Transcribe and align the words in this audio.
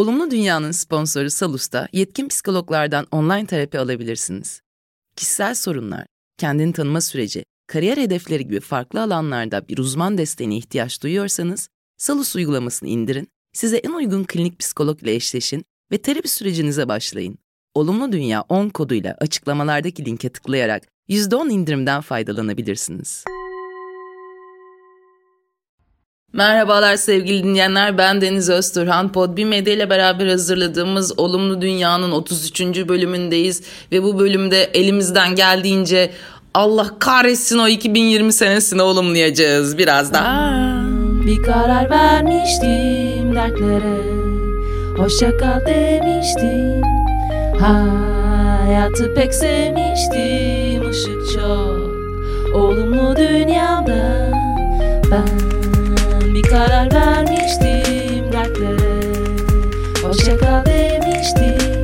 Olumlu 0.00 0.30
Dünya'nın 0.30 0.70
sponsoru 0.70 1.30
Salus'ta 1.30 1.88
yetkin 1.92 2.28
psikologlardan 2.28 3.06
online 3.10 3.46
terapi 3.46 3.78
alabilirsiniz. 3.78 4.60
Kişisel 5.16 5.54
sorunlar, 5.54 6.06
kendini 6.38 6.72
tanıma 6.72 7.00
süreci, 7.00 7.44
kariyer 7.66 7.98
hedefleri 7.98 8.46
gibi 8.46 8.60
farklı 8.60 9.02
alanlarda 9.02 9.68
bir 9.68 9.78
uzman 9.78 10.18
desteğine 10.18 10.56
ihtiyaç 10.56 11.02
duyuyorsanız 11.02 11.68
Salus 11.96 12.36
uygulamasını 12.36 12.88
indirin, 12.88 13.28
size 13.52 13.76
en 13.76 13.92
uygun 13.92 14.24
klinik 14.24 14.58
psikolog 14.58 15.02
ile 15.02 15.14
eşleşin 15.14 15.64
ve 15.92 15.98
terapi 15.98 16.28
sürecinize 16.28 16.88
başlayın. 16.88 17.38
Olumlu 17.74 18.12
Dünya 18.12 18.44
10 18.48 18.68
koduyla 18.68 19.16
açıklamalardaki 19.20 20.04
linke 20.04 20.28
tıklayarak 20.28 20.82
%10 21.08 21.50
indirimden 21.50 22.00
faydalanabilirsiniz. 22.00 23.24
Merhabalar 26.32 26.96
sevgili 26.96 27.44
dinleyenler 27.44 27.98
ben 27.98 28.20
Deniz 28.20 28.50
Özturhan. 28.50 29.12
Podbi 29.12 29.44
Medya 29.44 29.74
ile 29.74 29.90
beraber 29.90 30.26
hazırladığımız 30.26 31.18
Olumlu 31.18 31.60
Dünya'nın 31.60 32.12
33. 32.12 32.60
bölümündeyiz 32.60 33.62
ve 33.92 34.02
bu 34.02 34.18
bölümde 34.18 34.64
elimizden 34.64 35.34
geldiğince 35.34 36.10
Allah 36.54 36.98
kahretsin 36.98 37.58
o 37.58 37.68
2020 37.68 38.32
senesini 38.32 38.82
olumlayacağız 38.82 39.78
biraz 39.78 40.12
daha. 40.12 40.60
Bir 41.26 41.42
karar 41.42 41.90
vermiştim 41.90 43.34
dertlere 43.34 44.20
Hoşça 44.98 45.36
kal 45.36 45.66
demiştim 45.66 46.82
Hayatı 47.60 49.14
pek 49.14 49.34
sevmiştim 49.34 50.90
ışık 50.90 51.32
çok 51.34 51.90
Olumlu 52.54 53.16
dünyada 53.16 54.30
Ben 55.10 55.59
Bir 56.40 56.48
karar 56.48 56.92
vermiştim 56.94 58.32
dertlere 58.32 59.00
Hoşçakal 60.02 60.64
demiştim. 60.66 61.79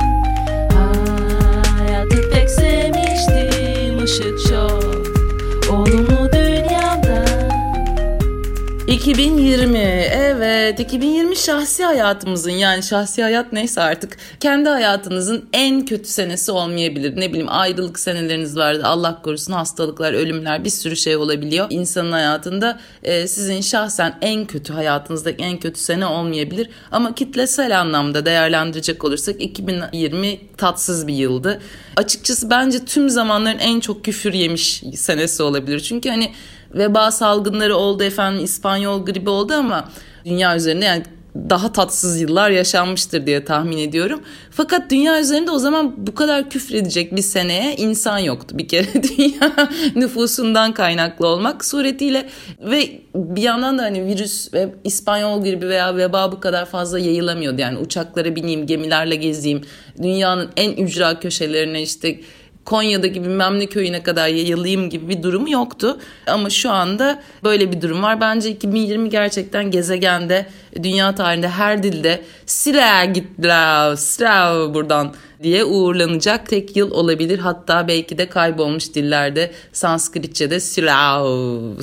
2020 9.07 9.77
evet 10.11 10.79
2020 10.79 11.35
şahsi 11.35 11.83
hayatımızın 11.83 12.51
yani 12.51 12.83
şahsi 12.83 13.23
hayat 13.23 13.53
neyse 13.53 13.81
artık 13.81 14.17
kendi 14.39 14.69
hayatınızın 14.69 15.49
en 15.53 15.85
kötü 15.85 16.09
senesi 16.09 16.51
olmayabilir. 16.51 17.19
Ne 17.19 17.29
bileyim 17.29 17.47
ayrılık 17.49 17.99
seneleriniz 17.99 18.57
vardı 18.57 18.81
Allah 18.85 19.21
korusun 19.21 19.53
hastalıklar 19.53 20.13
ölümler 20.13 20.63
bir 20.63 20.69
sürü 20.69 20.95
şey 20.95 21.15
olabiliyor 21.15 21.67
insanın 21.69 22.11
hayatında 22.11 22.79
e, 23.03 23.27
sizin 23.27 23.61
şahsen 23.61 24.17
en 24.21 24.45
kötü 24.45 24.73
hayatınızdaki 24.73 25.43
en 25.43 25.57
kötü 25.57 25.79
sene 25.79 26.05
olmayabilir 26.05 26.69
ama 26.91 27.15
kitlesel 27.15 27.79
anlamda 27.79 28.25
değerlendirecek 28.25 29.03
olursak 29.03 29.41
2020 29.41 30.39
tatsız 30.57 31.07
bir 31.07 31.13
yıldı. 31.13 31.61
Açıkçası 31.95 32.49
bence 32.49 32.85
tüm 32.85 33.09
zamanların 33.09 33.59
en 33.59 33.79
çok 33.79 34.05
küfür 34.05 34.33
yemiş 34.33 34.83
senesi 34.95 35.43
olabilir 35.43 35.79
çünkü 35.79 36.09
hani 36.09 36.31
veba 36.73 37.11
salgınları 37.11 37.75
oldu 37.75 38.03
efendim 38.03 38.43
İspanyol 38.43 39.05
gribi 39.05 39.29
oldu 39.29 39.53
ama 39.53 39.89
dünya 40.25 40.55
üzerinde 40.55 40.85
yani 40.85 41.03
daha 41.49 41.71
tatsız 41.71 42.21
yıllar 42.21 42.49
yaşanmıştır 42.49 43.25
diye 43.25 43.45
tahmin 43.45 43.77
ediyorum. 43.77 44.21
Fakat 44.51 44.91
dünya 44.91 45.19
üzerinde 45.19 45.51
o 45.51 45.59
zaman 45.59 46.07
bu 46.07 46.15
kadar 46.15 46.49
küfredecek 46.49 47.15
bir 47.15 47.21
seneye 47.21 47.75
insan 47.75 48.17
yoktu. 48.17 48.57
Bir 48.57 48.67
kere 48.67 48.87
dünya 49.17 49.69
nüfusundan 49.95 50.73
kaynaklı 50.73 51.27
olmak 51.27 51.65
suretiyle 51.65 52.29
ve 52.59 53.01
bir 53.15 53.41
yandan 53.41 53.77
da 53.77 53.83
hani 53.83 54.05
virüs 54.05 54.53
ve 54.53 54.75
İspanyol 54.83 55.43
gribi 55.43 55.69
veya 55.69 55.97
veba 55.97 56.31
bu 56.31 56.39
kadar 56.39 56.65
fazla 56.65 56.99
yayılamıyordu. 56.99 57.61
Yani 57.61 57.77
uçaklara 57.77 58.35
bineyim, 58.35 58.65
gemilerle 58.65 59.15
gezeyim, 59.15 59.61
dünyanın 60.03 60.49
en 60.57 60.71
ücra 60.71 61.19
köşelerine 61.19 61.81
işte 61.81 62.19
Konya'daki 62.67 63.23
bilmem 63.23 63.59
ne 63.59 63.65
köyüne 63.65 64.03
kadar 64.03 64.27
yayılayım 64.27 64.89
gibi 64.89 65.09
bir 65.09 65.23
durumu 65.23 65.49
yoktu. 65.49 65.97
Ama 66.27 66.49
şu 66.49 66.71
anda 66.71 67.21
böyle 67.43 67.71
bir 67.71 67.81
durum 67.81 68.03
var. 68.03 68.21
Bence 68.21 68.49
2020 68.49 69.09
gerçekten 69.09 69.71
gezegende, 69.71 70.45
dünya 70.83 71.15
tarihinde 71.15 71.49
her 71.49 71.83
dilde 71.83 72.21
sila 72.45 73.05
gittiler, 73.05 73.95
sila 73.95 74.73
buradan 74.73 75.13
diye 75.43 75.65
uğurlanacak 75.65 76.47
tek 76.49 76.75
yıl 76.75 76.91
olabilir. 76.91 77.39
Hatta 77.39 77.87
belki 77.87 78.17
de 78.17 78.29
kaybolmuş 78.29 78.93
dillerde 78.93 79.51
Sanskritçe'de 79.73 80.59
sila, 80.59 81.23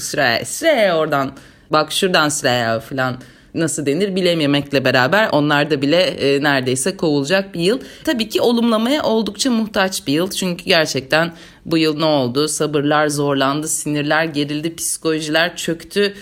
sila, 0.01 0.45
sila 0.45 0.99
oradan 0.99 1.33
bak 1.71 1.93
şuradan 1.93 2.29
sila 2.29 2.81
falan 2.81 3.17
nasıl 3.55 3.87
denir 3.87 4.17
bilememekle 4.17 4.85
beraber 4.85 5.29
onlar 5.33 5.71
da 5.71 5.83
bile 5.83 6.01
e, 6.03 6.43
neredeyse 6.43 6.97
kovulacak 6.97 7.55
bir 7.55 7.61
yıl. 7.61 7.81
Tabii 8.05 8.29
ki 8.29 8.41
olumlamaya 8.41 9.03
oldukça 9.03 9.51
muhtaç 9.51 10.07
bir 10.07 10.13
yıl. 10.13 10.31
Çünkü 10.31 10.65
gerçekten 10.65 11.33
bu 11.67 11.79
yıl 11.79 11.99
ne 11.99 12.05
oldu? 12.05 12.49
Sabırlar 12.49 13.09
zorlandı, 13.09 13.69
sinirler 13.69 14.25
gerildi, 14.25 14.77
psikolojiler 14.77 15.57
çöktü. 15.57 16.15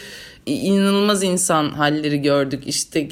İnanılmaz 0.47 1.23
insan 1.23 1.71
halleri 1.71 2.23
gördük. 2.23 2.63
İşte 2.67 3.09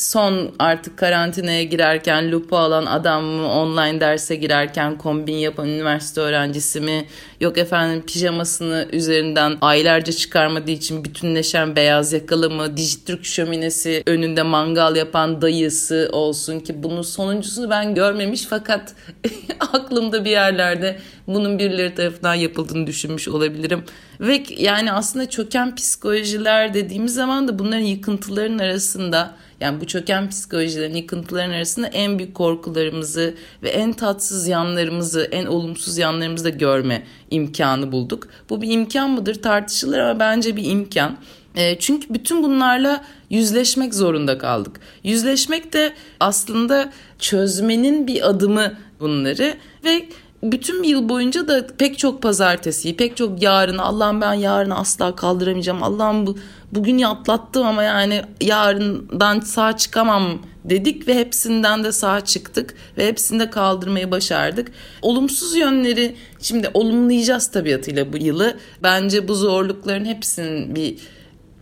son 0.00 0.54
artık 0.58 0.96
karantinaya 0.96 1.62
girerken 1.62 2.32
lupa 2.32 2.58
alan 2.58 2.86
adam 2.86 3.24
mı, 3.24 3.52
online 3.52 4.00
derse 4.00 4.36
girerken 4.36 4.98
kombin 4.98 5.34
yapan 5.34 5.68
üniversite 5.68 6.20
öğrencisi 6.20 6.80
mi, 6.80 7.06
yok 7.40 7.58
efendim 7.58 8.02
pijamasını 8.06 8.88
üzerinden 8.92 9.58
aylarca 9.60 10.12
çıkarmadığı 10.12 10.70
için 10.70 11.04
bütünleşen 11.04 11.76
beyaz 11.76 12.12
yakalı 12.12 12.50
mı, 12.50 12.76
Dijitürk 12.76 13.24
şöminesi 13.24 14.02
önünde 14.06 14.42
mangal 14.42 14.96
yapan 14.96 15.42
dayısı 15.42 16.08
olsun 16.12 16.60
ki 16.60 16.82
bunun 16.82 17.02
sonuncusunu 17.02 17.70
ben 17.70 17.94
görmemiş 17.94 18.46
fakat 18.50 18.94
aklımda 19.60 20.24
bir 20.24 20.30
yerlerde 20.30 20.98
bunun 21.26 21.58
birileri 21.58 21.94
tarafından 21.94 22.34
yapıldığını 22.34 22.86
düşünmüş 22.86 23.28
olabilirim. 23.28 23.84
Ve 24.20 24.42
yani 24.58 24.92
aslında 24.92 25.30
çöken 25.30 25.74
psikolojiler 25.74 26.74
dediğimiz 26.74 27.14
zaman 27.14 27.48
da 27.48 27.58
bunların 27.58 27.84
yıkıntıların 27.84 28.58
arasında 28.58 29.34
yani 29.60 29.80
bu 29.80 29.86
çöken 29.86 30.28
psikolojilerin 30.28 30.94
yıkıntıların 30.94 31.50
arasında 31.50 31.86
en 31.86 32.18
büyük 32.18 32.34
korkularımızı 32.34 33.34
ve 33.62 33.68
en 33.68 33.92
tatsız 33.92 34.48
yanlarımızı, 34.48 35.28
en 35.30 35.46
olumsuz 35.46 35.98
yanlarımızı 35.98 36.44
da 36.44 36.48
görme 36.48 37.02
imkanı 37.30 37.92
bulduk. 37.92 38.28
Bu 38.50 38.62
bir 38.62 38.70
imkan 38.70 39.10
mıdır 39.10 39.42
tartışılır 39.42 39.98
ama 39.98 40.20
bence 40.20 40.56
bir 40.56 40.64
imkan. 40.64 41.18
E, 41.54 41.78
çünkü 41.78 42.14
bütün 42.14 42.42
bunlarla 42.42 43.04
yüzleşmek 43.30 43.94
zorunda 43.94 44.38
kaldık. 44.38 44.80
Yüzleşmek 45.04 45.72
de 45.72 45.92
aslında 46.20 46.92
çözmenin 47.18 48.06
bir 48.06 48.28
adımı 48.28 48.74
bunları 49.00 49.54
ve 49.84 50.08
bütün 50.42 50.82
yıl 50.82 51.08
boyunca 51.08 51.48
da 51.48 51.66
pek 51.78 51.98
çok 51.98 52.22
pazartesi, 52.22 52.96
pek 52.96 53.16
çok 53.16 53.42
yarını 53.42 53.82
Allah'ım 53.82 54.20
ben 54.20 54.34
yarını 54.34 54.78
asla 54.78 55.16
kaldıramayacağım. 55.16 55.82
Allah'ım 55.82 56.26
bu 56.26 56.38
bugün 56.72 57.02
atlattım 57.02 57.66
ama 57.66 57.82
yani 57.82 58.22
yarından 58.40 59.40
sağ 59.40 59.76
çıkamam 59.76 60.38
dedik 60.64 61.08
ve 61.08 61.14
hepsinden 61.14 61.84
de 61.84 61.92
sağ 61.92 62.20
çıktık 62.20 62.74
ve 62.98 63.06
hepsini 63.06 63.40
de 63.40 63.50
kaldırmayı 63.50 64.10
başardık. 64.10 64.72
Olumsuz 65.02 65.56
yönleri 65.56 66.16
şimdi 66.40 66.70
olumlayacağız 66.74 67.50
tabiatıyla 67.50 68.12
bu 68.12 68.16
yılı. 68.16 68.56
Bence 68.82 69.28
bu 69.28 69.34
zorlukların 69.34 70.04
hepsinin 70.04 70.74
bir 70.74 70.96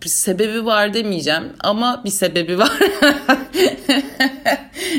bir 0.04 0.08
sebebi 0.08 0.64
var 0.64 0.94
demeyeceğim 0.94 1.44
ama 1.60 2.02
bir 2.04 2.10
sebebi 2.10 2.58
var. 2.58 2.72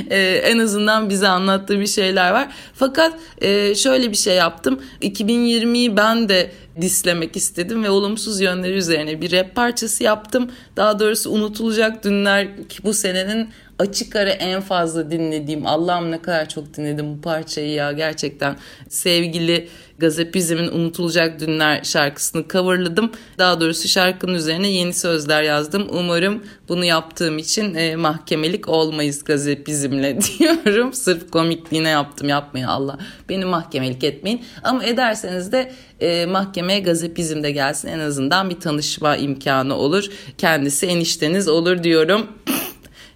ee, 0.09 0.41
en 0.45 0.59
azından 0.59 1.09
bize 1.09 1.27
anlattığı 1.27 1.79
bir 1.79 1.87
şeyler 1.87 2.31
var. 2.31 2.47
Fakat 2.73 3.13
e, 3.41 3.75
şöyle 3.75 4.11
bir 4.11 4.17
şey 4.17 4.35
yaptım. 4.35 4.83
2020'yi 5.01 5.97
ben 5.97 6.29
de 6.29 6.51
dislemek 6.81 7.35
istedim 7.35 7.83
ve 7.83 7.89
olumsuz 7.89 8.41
yönleri 8.41 8.73
üzerine 8.73 9.21
bir 9.21 9.31
rap 9.31 9.55
parçası 9.55 10.03
yaptım. 10.03 10.51
Daha 10.75 10.99
doğrusu 10.99 11.29
unutulacak 11.31 12.03
dünler 12.03 12.47
bu 12.83 12.93
senenin 12.93 13.49
açık 13.79 14.15
ara 14.15 14.29
en 14.29 14.61
fazla 14.61 15.11
dinlediğim 15.11 15.67
Allah'ım 15.67 16.11
ne 16.11 16.21
kadar 16.21 16.49
çok 16.49 16.77
dinledim 16.77 17.17
bu 17.17 17.21
parçayı 17.21 17.71
ya 17.71 17.91
gerçekten 17.91 18.55
sevgili 18.89 19.67
Gazapizm'in 19.99 20.67
Unutulacak 20.67 21.39
Dünler 21.39 21.83
şarkısını 21.83 22.47
coverladım. 22.47 23.11
Daha 23.37 23.61
doğrusu 23.61 23.87
şarkının 23.87 24.33
üzerine 24.33 24.71
yeni 24.71 24.93
sözler 24.93 25.43
yazdım. 25.43 25.87
Umarım 25.91 26.43
bunu 26.69 26.85
yaptığım 26.85 27.37
için 27.37 27.75
e, 27.75 27.95
mahkemelik 27.95 28.69
olmayız 28.69 29.23
Gazapizm'le 29.23 30.19
diyorum. 30.39 30.93
Sırf 30.93 31.31
komikliğine 31.31 31.89
yaptım 31.89 32.29
yapmayın 32.29 32.67
Allah. 32.67 32.97
Beni 33.29 33.45
mahkemelik 33.45 34.03
etmeyin. 34.03 34.45
Ama 34.63 34.83
ederseniz 34.83 35.51
de 35.51 35.71
e, 35.99 36.25
mahkemeye 36.25 36.79
Gazapizm 36.79 37.43
de 37.43 37.51
gelsin. 37.51 37.87
En 37.87 37.99
azından 37.99 38.49
bir 38.49 38.59
tanışma 38.59 39.15
imkanı 39.15 39.75
olur. 39.75 40.05
Kendisi 40.37 40.85
enişteniz 40.85 41.47
olur 41.47 41.83
diyorum. 41.83 42.27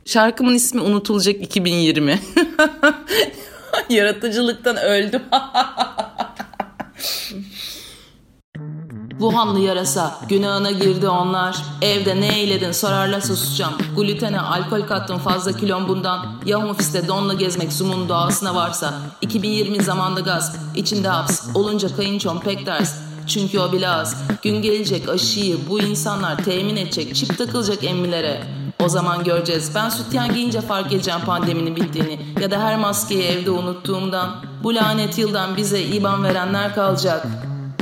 Şarkımın 0.06 0.56
ismi 0.56 0.82
unutulacak 0.82 1.42
2020. 1.42 2.20
Yaratıcılıktan 3.90 4.78
öldüm. 4.78 5.22
Wuhanlı 9.10 9.60
yarasa 9.60 10.20
günahına 10.30 10.72
girdi 10.72 11.08
onlar. 11.08 11.58
Evde 11.82 12.22
ne 12.22 12.40
eyledin 12.40 12.72
sorarlarsa 12.72 13.36
susacağım. 13.36 13.74
Glutene 13.98 14.40
alkol 14.40 14.82
kattın 14.82 15.18
fazla 15.18 15.54
kilon 15.54 15.88
bundan. 15.88 16.42
Ya 16.46 16.68
ofiste 16.68 17.08
donla 17.08 17.34
gezmek 17.34 17.74
sumun 17.74 18.10
doğasına 18.10 18.56
varsa. 18.56 18.94
2020 19.22 19.84
zamanda 19.84 20.20
gaz 20.20 20.56
içinde 20.76 21.08
haps 21.08 21.42
olunca 21.56 21.96
kayınçom 21.96 22.40
pek 22.40 22.66
ders. 22.66 22.96
Çünkü 23.28 23.60
o 23.60 23.72
bile 23.72 23.90
az. 23.90 24.24
Gün 24.42 24.62
gelecek 24.62 25.10
aşıyı 25.10 25.58
bu 25.70 25.80
insanlar 25.80 26.44
temin 26.44 26.76
edecek. 26.76 27.16
Çip 27.16 27.38
takılacak 27.38 27.84
emmilere. 27.84 28.44
O 28.84 28.90
zaman 28.90 29.24
göreceğiz. 29.24 29.72
Ben 29.76 29.90
sütyen 29.90 30.34
giyince 30.34 30.62
fark 30.62 30.94
edeceğim 30.94 31.20
pandeminin 31.26 31.76
bittiğini. 31.76 32.20
Ya 32.42 32.52
da 32.52 32.60
her 32.60 32.78
maskeyi 32.78 33.24
evde 33.24 33.52
unuttuğumdan. 33.52 34.30
Bu 34.64 34.76
lanet 34.76 35.18
yıldan 35.18 35.58
bize 35.58 35.82
iban 35.82 36.24
verenler 36.24 36.76
kalacak. 36.76 37.28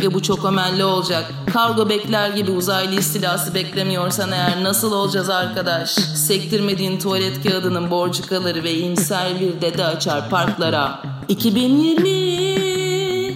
Ve 0.01 0.13
bu 0.13 0.21
çok 0.21 0.45
ömelli 0.45 0.85
olacak. 0.85 1.31
Kargo 1.53 1.89
bekler 1.89 2.29
gibi 2.29 2.51
uzaylı 2.51 2.99
istilası 2.99 3.53
beklemiyorsan 3.53 4.31
eğer 4.31 4.63
nasıl 4.63 4.91
olacağız 4.91 5.29
arkadaş? 5.29 5.89
Sektirmediğin 6.15 6.99
tuvalet 6.99 7.43
kağıdının 7.43 7.91
borcu 7.91 8.27
kalır 8.27 8.63
ve 8.63 8.73
imser 8.73 9.39
bir 9.39 9.61
dede 9.61 9.85
açar 9.85 10.29
parklara. 10.29 11.03
2020 11.27 13.35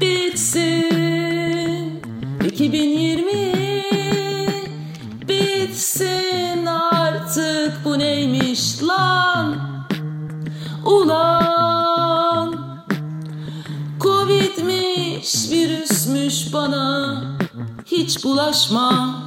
bitsin. 0.00 0.93
2020 2.54 3.84
bitsin 5.28 6.66
artık 6.66 7.72
bu 7.84 7.98
neymiş 7.98 8.82
lan? 8.82 9.56
Ulan 10.86 12.54
Covid'miş 14.00 15.50
virüsmüş 15.50 16.52
bana 16.52 17.22
hiç 17.86 18.24
bulaşma. 18.24 19.23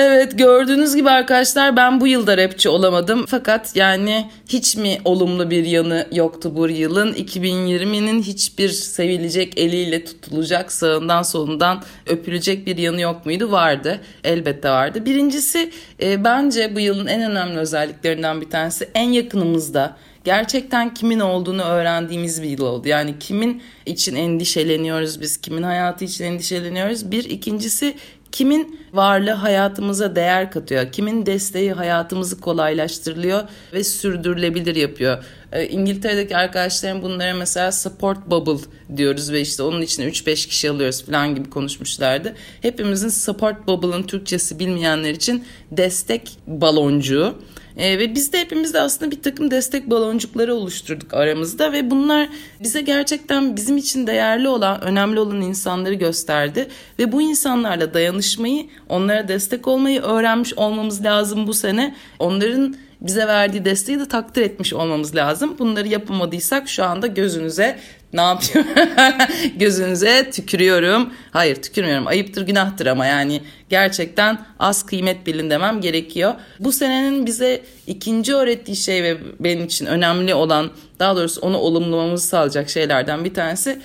Evet 0.00 0.38
gördüğünüz 0.38 0.94
gibi 0.94 1.10
arkadaşlar 1.10 1.76
ben 1.76 2.00
bu 2.00 2.06
yılda 2.06 2.36
rapçi 2.36 2.68
olamadım. 2.68 3.24
Fakat 3.28 3.76
yani 3.76 4.30
hiç 4.48 4.76
mi 4.76 4.98
olumlu 5.04 5.50
bir 5.50 5.64
yanı 5.64 6.06
yoktu 6.12 6.52
bu 6.54 6.68
yılın? 6.68 7.12
2020'nin 7.12 8.22
hiçbir 8.22 8.68
sevilecek 8.68 9.58
eliyle 9.58 10.04
tutulacak 10.04 10.72
sağından 10.72 11.22
solundan 11.22 11.82
öpülecek 12.06 12.66
bir 12.66 12.76
yanı 12.76 13.00
yok 13.00 13.26
muydu? 13.26 13.52
Vardı. 13.52 14.00
Elbette 14.24 14.70
vardı. 14.70 15.06
Birincisi 15.06 15.70
e, 16.02 16.24
bence 16.24 16.74
bu 16.74 16.80
yılın 16.80 17.06
en 17.06 17.30
önemli 17.30 17.58
özelliklerinden 17.58 18.40
bir 18.40 18.50
tanesi 18.50 18.88
en 18.94 19.10
yakınımızda 19.10 19.96
gerçekten 20.24 20.94
kimin 20.94 21.20
olduğunu 21.20 21.62
öğrendiğimiz 21.62 22.42
bir 22.42 22.48
yıl 22.48 22.60
oldu. 22.60 22.88
Yani 22.88 23.18
kimin 23.20 23.62
için 23.86 24.16
endişeleniyoruz 24.16 25.20
biz, 25.20 25.36
kimin 25.36 25.62
hayatı 25.62 26.04
için 26.04 26.24
endişeleniyoruz. 26.24 27.10
Bir 27.10 27.24
ikincisi 27.24 27.94
kimin 28.32 28.80
varlığı 28.92 29.30
hayatımıza 29.30 30.16
değer 30.16 30.50
katıyor, 30.50 30.92
kimin 30.92 31.26
desteği 31.26 31.72
hayatımızı 31.72 32.40
kolaylaştırılıyor 32.40 33.42
ve 33.72 33.84
sürdürülebilir 33.84 34.76
yapıyor. 34.76 35.24
Ee, 35.52 35.68
İngiltere'deki 35.68 36.36
arkadaşlarım 36.36 37.02
bunlara 37.02 37.34
mesela 37.34 37.72
support 37.72 38.30
bubble 38.30 38.64
diyoruz 38.96 39.32
ve 39.32 39.40
işte 39.40 39.62
onun 39.62 39.82
için 39.82 40.02
3-5 40.02 40.48
kişi 40.48 40.70
alıyoruz 40.70 41.04
falan 41.04 41.34
gibi 41.34 41.50
konuşmuşlardı. 41.50 42.34
Hepimizin 42.62 43.08
support 43.08 43.66
bubble'ın 43.66 44.02
Türkçesi 44.02 44.58
bilmeyenler 44.58 45.10
için 45.10 45.44
destek 45.72 46.38
baloncuğu. 46.46 47.34
E, 47.78 47.98
ve 47.98 48.14
biz 48.14 48.32
de 48.32 48.40
hepimiz 48.40 48.74
de 48.74 48.80
aslında 48.80 49.10
bir 49.10 49.22
takım 49.22 49.50
destek 49.50 49.90
baloncukları 49.90 50.54
oluşturduk 50.54 51.14
aramızda 51.14 51.72
ve 51.72 51.90
bunlar 51.90 52.28
bize 52.62 52.80
gerçekten 52.80 53.56
bizim 53.56 53.76
için 53.76 54.06
değerli 54.06 54.48
olan, 54.48 54.80
önemli 54.80 55.20
olan 55.20 55.40
insanları 55.40 55.94
gösterdi 55.94 56.68
ve 56.98 57.12
bu 57.12 57.22
insanlarla 57.22 57.94
dayanışmayı, 57.94 58.66
onlara 58.88 59.28
destek 59.28 59.68
olmayı 59.68 60.00
öğrenmiş 60.00 60.54
olmamız 60.54 61.04
lazım 61.04 61.46
bu 61.46 61.54
sene. 61.54 61.94
Onların 62.18 62.76
bize 63.00 63.26
verdiği 63.26 63.64
desteği 63.64 63.98
de 63.98 64.08
takdir 64.08 64.42
etmiş 64.42 64.72
olmamız 64.72 65.14
lazım. 65.14 65.56
Bunları 65.58 65.88
yapamadıysak 65.88 66.68
şu 66.68 66.84
anda 66.84 67.06
gözünüze 67.06 67.78
ne 68.12 68.20
yapıyor? 68.20 68.64
Gözünüze 69.56 70.30
tükürüyorum. 70.30 71.12
Hayır 71.30 71.62
tükürmüyorum. 71.62 72.06
Ayıptır 72.06 72.46
günahtır 72.46 72.86
ama 72.86 73.06
yani 73.06 73.42
gerçekten 73.68 74.38
az 74.58 74.86
kıymet 74.86 75.26
bilin 75.26 75.50
demem 75.50 75.80
gerekiyor. 75.80 76.34
Bu 76.60 76.72
senenin 76.72 77.26
bize 77.26 77.62
ikinci 77.86 78.34
öğrettiği 78.34 78.76
şey 78.76 79.02
ve 79.02 79.16
benim 79.40 79.64
için 79.64 79.86
önemli 79.86 80.34
olan 80.34 80.70
daha 80.98 81.16
doğrusu 81.16 81.40
onu 81.40 81.58
olumlamamızı 81.58 82.26
sağlayacak 82.26 82.70
şeylerden 82.70 83.24
bir 83.24 83.34
tanesi 83.34 83.80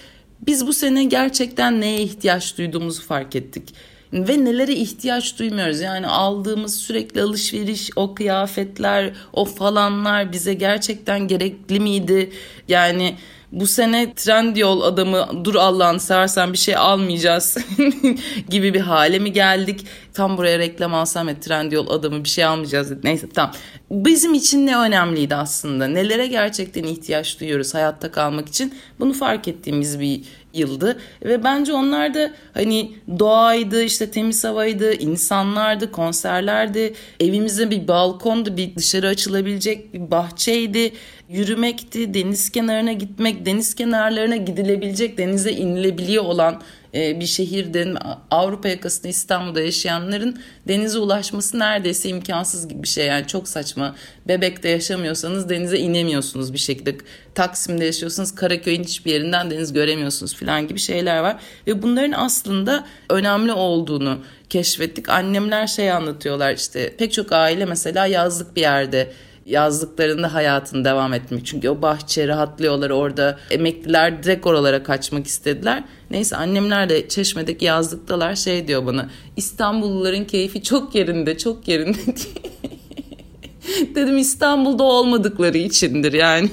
biz 0.48 0.68
bu 0.68 0.74
sene 0.74 1.04
gerçekten 1.04 1.82
neye 1.82 2.02
ihtiyaç 2.02 2.58
duyduğumuzu 2.58 3.02
fark 3.02 3.36
ettik 3.36 3.74
ve 4.14 4.46
nelere 4.46 4.74
ihtiyaç 4.74 5.40
duymuyoruz. 5.40 5.80
Yani 5.80 6.08
aldığımız 6.08 6.76
sürekli 6.76 7.22
alışveriş, 7.22 7.90
o 7.96 8.16
kıyafetler, 8.16 9.14
o 9.34 9.46
falanlar 9.46 10.32
bize 10.32 10.54
gerçekten 10.54 11.28
gerekli 11.28 11.80
miydi? 11.80 12.32
Yani 12.68 13.16
bu 13.54 13.68
sene 13.68 14.14
Trendyol 14.14 14.82
adamı 14.82 15.46
dur 15.46 15.56
Allah'ını 15.56 16.00
seversen 16.00 16.54
bir 16.54 16.58
şey 16.58 16.76
almayacağız 16.78 17.58
gibi 18.50 18.74
bir 18.74 18.80
hale 18.80 19.20
mi 19.20 19.34
geldik? 19.34 19.86
Tam 20.14 20.38
buraya 20.38 20.60
reklam 20.60 20.94
alsam 20.94 21.28
ya 21.28 21.40
Trendyol 21.40 21.90
adamı 21.90 22.24
bir 22.24 22.30
şey 22.30 22.46
almayacağız. 22.46 23.04
Neyse 23.04 23.30
tamam. 23.34 23.54
Bizim 23.92 24.34
için 24.34 24.68
ne 24.68 24.78
önemliydi 24.78 25.36
aslında? 25.36 25.88
Nelere 25.88 26.28
gerçekten 26.28 26.84
ihtiyaç 26.84 27.40
duyuyoruz 27.40 27.74
hayatta 27.74 28.12
kalmak 28.12 28.50
için? 28.50 28.74
Bunu 29.00 29.14
fark 29.14 29.48
ettiğimiz 29.48 30.00
bir 30.00 30.22
yıldı 30.54 31.00
ve 31.24 31.44
bence 31.44 31.74
onlar 31.74 32.14
da 32.14 32.32
hani 32.54 32.92
doğaydı 33.20 33.84
işte 33.84 34.12
temiz 34.12 34.44
havaydı 34.44 34.94
insanlardı 34.94 35.92
konserlerdi 35.92 36.94
evimizde 37.20 37.72
bir 37.72 37.88
balkondu 37.88 38.58
bir 38.58 38.76
dışarı 38.76 39.08
açılabilecek 39.08 39.94
bir 39.94 40.12
bahçeydi 40.12 40.94
yürümekti 41.34 42.14
deniz 42.14 42.50
kenarına 42.50 42.94
gitmek 42.94 43.46
deniz 43.46 43.76
kenarlarına 43.76 44.36
gidilebilecek 44.36 45.18
denize 45.18 45.52
inilebiliyor 45.52 46.24
olan 46.24 46.62
e, 46.94 47.20
bir 47.20 47.26
şehirde 47.26 47.94
Avrupa 48.32 48.70
yakasında 48.70 49.08
İstanbul'da 49.08 49.62
yaşayanların 49.62 50.40
denize 50.68 51.00
ulaşması 51.00 51.60
neredeyse 51.60 52.10
imkansız 52.10 52.68
gibi 52.68 52.84
bir 52.84 52.88
şey. 52.88 53.06
Yani 53.06 53.28
çok 53.28 53.48
saçma. 53.48 53.96
Bebek'te 54.28 54.70
yaşamıyorsanız 54.70 55.50
denize 55.50 55.78
inemiyorsunuz 55.78 56.54
bir 56.54 56.58
şekilde. 56.58 56.98
Taksim'de 57.36 57.86
yaşıyorsanız 57.86 58.36
Karaköy'ün 58.36 58.84
hiçbir 58.84 59.12
yerinden 59.12 59.52
deniz 59.52 59.74
göremiyorsunuz 59.74 60.36
falan 60.36 60.68
gibi 60.68 60.80
şeyler 60.80 61.20
var. 61.20 61.38
Ve 61.68 61.82
bunların 61.82 62.12
aslında 62.12 62.86
önemli 63.10 63.52
olduğunu 63.52 64.20
keşfettik. 64.50 65.10
Annemler 65.10 65.68
şey 65.68 65.92
anlatıyorlar 65.92 66.54
işte 66.54 66.96
pek 66.98 67.14
çok 67.14 67.32
aile 67.32 67.66
mesela 67.66 68.06
yazlık 68.06 68.56
bir 68.56 68.62
yerde 68.62 69.12
yazlıklarında 69.46 70.34
hayatını 70.34 70.86
devam 70.86 71.14
etmek. 71.14 71.46
Çünkü 71.46 71.70
o 71.70 71.82
bahçe 71.82 72.28
rahatlıyorlar 72.28 72.90
orada. 72.90 73.40
Emekliler 73.52 74.24
direkt 74.24 74.48
oralara 74.48 74.84
kaçmak 74.84 75.28
istediler. 75.28 75.84
Neyse 76.12 76.36
annemler 76.36 76.90
de 76.90 77.08
Çeşme'deki 77.08 77.66
yazlıktalar 77.66 78.36
şey 78.36 78.68
diyor 78.68 78.86
bana. 78.86 79.10
İstanbulluların 79.38 80.26
keyfi 80.26 80.64
çok 80.64 80.96
yerinde 80.96 81.38
çok 81.38 81.68
yerinde 81.68 82.00
Dedim 83.96 84.18
İstanbul'da 84.18 84.84
olmadıkları 84.84 85.58
içindir 85.58 86.14
yani. 86.14 86.50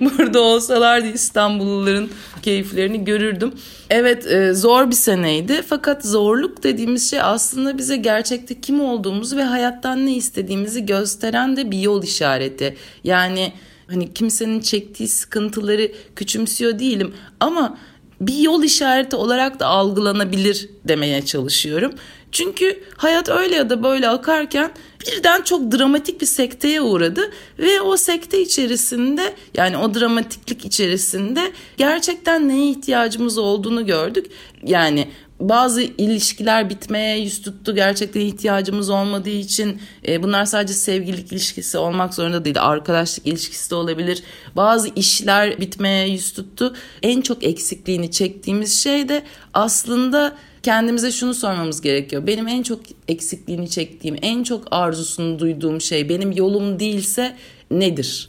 Burada 0.00 0.40
olsalardı 0.40 1.06
İstanbulluların 1.06 2.10
keyiflerini 2.42 3.04
görürdüm. 3.04 3.52
Evet 3.90 4.26
e, 4.26 4.54
zor 4.54 4.90
bir 4.90 4.96
seneydi 4.96 5.62
fakat 5.68 6.04
zorluk 6.04 6.62
dediğimiz 6.62 7.10
şey 7.10 7.20
aslında 7.20 7.78
bize 7.78 7.96
gerçekte 7.96 8.60
kim 8.60 8.80
olduğumuzu 8.80 9.36
ve 9.36 9.42
hayattan 9.42 10.06
ne 10.06 10.16
istediğimizi 10.16 10.86
gösteren 10.86 11.56
de 11.56 11.70
bir 11.70 11.78
yol 11.78 12.02
işareti. 12.02 12.76
Yani 13.04 13.52
hani 13.86 14.14
kimsenin 14.14 14.60
çektiği 14.60 15.08
sıkıntıları 15.08 15.92
küçümsüyor 16.16 16.78
değilim 16.78 17.14
ama 17.40 17.78
bir 18.20 18.38
yol 18.38 18.62
işareti 18.62 19.16
olarak 19.16 19.60
da 19.60 19.66
algılanabilir 19.66 20.68
demeye 20.84 21.24
çalışıyorum. 21.24 21.92
Çünkü 22.32 22.84
hayat 22.96 23.28
öyle 23.28 23.54
ya 23.54 23.70
da 23.70 23.82
böyle 23.82 24.08
akarken 24.08 24.70
birden 25.06 25.42
çok 25.42 25.72
dramatik 25.72 26.20
bir 26.20 26.26
sekteye 26.26 26.80
uğradı 26.80 27.30
ve 27.58 27.80
o 27.80 27.96
sekte 27.96 28.42
içerisinde 28.42 29.34
yani 29.54 29.76
o 29.76 29.94
dramatiklik 29.94 30.64
içerisinde 30.64 31.52
gerçekten 31.76 32.48
neye 32.48 32.70
ihtiyacımız 32.70 33.38
olduğunu 33.38 33.86
gördük. 33.86 34.26
Yani 34.62 35.08
bazı 35.40 35.82
ilişkiler 35.82 36.70
bitmeye 36.70 37.18
yüz 37.18 37.42
tuttu. 37.42 37.74
Gerçekten 37.74 38.20
ihtiyacımız 38.20 38.90
olmadığı 38.90 39.30
için 39.30 39.80
e, 40.08 40.22
bunlar 40.22 40.44
sadece 40.44 40.74
sevgililik 40.74 41.32
ilişkisi 41.32 41.78
olmak 41.78 42.14
zorunda 42.14 42.44
değil. 42.44 42.62
Arkadaşlık 42.62 43.26
ilişkisi 43.26 43.70
de 43.70 43.74
olabilir. 43.74 44.22
Bazı 44.56 44.88
işler 44.96 45.60
bitmeye 45.60 46.08
yüz 46.08 46.32
tuttu. 46.32 46.74
En 47.02 47.20
çok 47.20 47.44
eksikliğini 47.44 48.10
çektiğimiz 48.10 48.82
şey 48.82 49.08
de 49.08 49.22
aslında 49.54 50.36
kendimize 50.62 51.12
şunu 51.12 51.34
sormamız 51.34 51.80
gerekiyor. 51.80 52.26
Benim 52.26 52.48
en 52.48 52.62
çok 52.62 52.80
eksikliğini 53.08 53.70
çektiğim, 53.70 54.16
en 54.22 54.42
çok 54.42 54.68
arzusunu 54.70 55.38
duyduğum 55.38 55.80
şey 55.80 56.08
benim 56.08 56.32
yolum 56.32 56.80
değilse 56.80 57.36
nedir? 57.70 58.28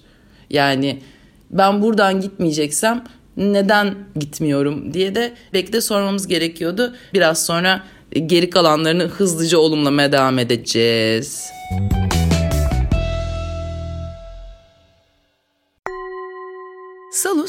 Yani 0.50 1.00
ben 1.52 1.82
buradan 1.82 2.22
gitmeyeceksem 2.22 3.04
neden 3.38 3.96
gitmiyorum 4.20 4.94
diye 4.94 5.16
de 5.16 5.34
belki 5.54 5.74
de 5.74 5.82
sormamız 5.82 6.28
gerekiyordu. 6.28 6.96
Biraz 7.14 7.46
sonra 7.46 7.84
geri 8.26 8.50
kalanlarını 8.50 9.04
hızlıca 9.04 9.58
olumlamaya 9.58 10.12
devam 10.12 10.40
edeceğiz. 10.40 11.52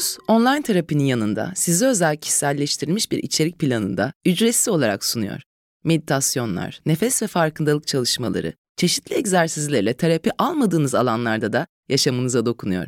Salus, 0.03 0.17
online 0.27 0.61
terapinin 0.61 1.03
yanında 1.03 1.51
size 1.55 1.85
özel 1.85 2.17
kişiselleştirilmiş 2.17 3.11
bir 3.11 3.17
içerik 3.17 3.59
planında 3.59 4.13
ücretsiz 4.25 4.67
olarak 4.67 5.05
sunuyor. 5.05 5.41
Meditasyonlar, 5.83 6.81
nefes 6.85 7.21
ve 7.21 7.27
farkındalık 7.27 7.87
çalışmaları, 7.87 8.53
çeşitli 8.77 9.15
egzersizlerle 9.15 9.93
terapi 9.93 10.31
almadığınız 10.37 10.95
alanlarda 10.95 11.53
da 11.53 11.67
yaşamınıza 11.89 12.45
dokunuyor. 12.45 12.87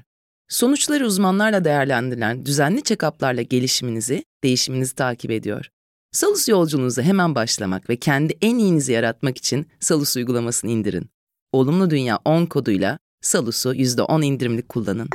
Sonuçları 0.50 1.06
uzmanlarla 1.06 1.66
değerlendirilen 1.66 2.46
düzenli 2.46 2.80
check-up'larla 2.80 3.42
gelişiminizi, 3.42 4.24
değişiminizi 4.44 4.96
takip 4.96 5.32
ediyor. 5.32 5.70
Salus 6.12 6.50
yolculuğunuza 6.50 7.02
hemen 7.02 7.36
başlamak 7.36 7.90
ve 7.90 7.96
kendi 7.96 8.38
en 8.42 8.58
iyinizi 8.58 8.92
yaratmak 8.92 9.38
için 9.38 9.68
Salus 9.80 10.18
uygulamasını 10.18 10.72
indirin. 10.72 11.10
Olumlu 11.52 11.90
Dünya 11.90 12.20
10 12.26 12.46
koduyla 12.46 13.00
Salus'u 13.22 13.74
%10 13.74 14.26
indirimli 14.26 14.62
kullanın. 14.62 15.10